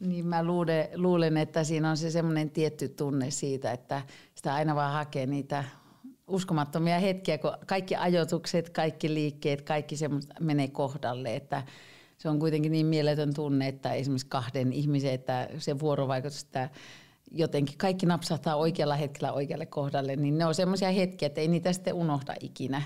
Niin 0.00 0.26
mä 0.26 0.44
luulen, 0.44 0.88
luulen, 0.94 1.36
että 1.36 1.64
siinä 1.64 1.90
on 1.90 1.96
se 1.96 2.10
semmoinen 2.10 2.50
tietty 2.50 2.88
tunne 2.88 3.30
siitä, 3.30 3.72
että 3.72 4.02
sitä 4.34 4.54
aina 4.54 4.74
vaan 4.74 4.92
hakee 4.92 5.26
niitä 5.26 5.64
uskomattomia 6.26 6.98
hetkiä, 6.98 7.38
kun 7.38 7.52
kaikki 7.66 7.96
ajoitukset, 7.96 8.70
kaikki 8.70 9.14
liikkeet, 9.14 9.62
kaikki 9.62 9.96
se 9.96 10.10
menee 10.40 10.68
kohdalle, 10.68 11.36
että 11.36 11.62
se 12.18 12.28
on 12.28 12.38
kuitenkin 12.38 12.72
niin 12.72 12.86
mieletön 12.86 13.34
tunne, 13.34 13.68
että 13.68 13.92
esimerkiksi 13.92 14.26
kahden 14.26 14.72
ihmisen, 14.72 15.12
että 15.12 15.48
se 15.58 15.78
vuorovaikutus, 15.78 16.42
että 16.42 16.70
jotenkin 17.30 17.78
kaikki 17.78 18.06
napsahtaa 18.06 18.56
oikealla 18.56 18.96
hetkellä 18.96 19.32
oikealle 19.32 19.66
kohdalle, 19.66 20.16
niin 20.16 20.38
ne 20.38 20.46
on 20.46 20.54
semmoisia 20.54 20.90
hetkiä, 20.90 21.26
että 21.26 21.40
ei 21.40 21.48
niitä 21.48 21.72
sitten 21.72 21.94
unohda 21.94 22.34
ikinä. 22.40 22.82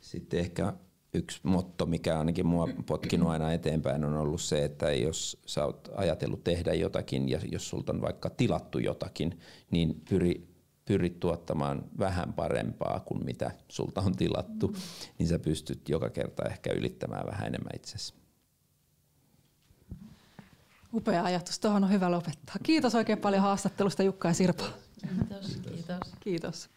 Sitten 0.00 0.40
ehkä 0.40 0.72
yksi 1.14 1.40
motto, 1.42 1.86
mikä 1.86 2.18
ainakin 2.18 2.46
mua 2.46 2.68
potkinut 2.86 3.28
aina 3.28 3.52
eteenpäin, 3.52 4.04
on 4.04 4.16
ollut 4.16 4.40
se, 4.40 4.64
että 4.64 4.92
jos 4.92 5.40
sä 5.46 5.64
oot 5.64 5.88
ajatellut 5.94 6.44
tehdä 6.44 6.74
jotakin 6.74 7.28
ja 7.28 7.40
jos 7.52 7.68
sulta 7.68 7.92
on 7.92 8.00
vaikka 8.00 8.30
tilattu 8.30 8.78
jotakin, 8.78 9.40
niin 9.70 10.02
pyri, 10.08 10.48
pyri 10.84 11.10
tuottamaan 11.10 11.84
vähän 11.98 12.32
parempaa 12.32 13.00
kuin 13.00 13.24
mitä 13.24 13.50
sulta 13.68 14.00
on 14.00 14.16
tilattu, 14.16 14.68
mm. 14.68 14.74
niin 15.18 15.28
sä 15.28 15.38
pystyt 15.38 15.88
joka 15.88 16.10
kerta 16.10 16.44
ehkä 16.44 16.72
ylittämään 16.72 17.26
vähän 17.26 17.46
enemmän 17.46 17.72
itsesi. 17.74 18.14
Upea 20.94 21.24
ajatus. 21.24 21.58
Tuohon 21.58 21.84
on 21.84 21.90
hyvä 21.90 22.10
lopettaa. 22.10 22.56
Kiitos 22.62 22.94
oikein 22.94 23.18
paljon 23.18 23.42
haastattelusta 23.42 24.02
Jukka 24.02 24.28
ja 24.28 24.34
Sirpa. 24.34 24.64
Kiitos. 25.08 25.56
Kiitos. 25.56 25.98
Kiitos. 26.20 26.70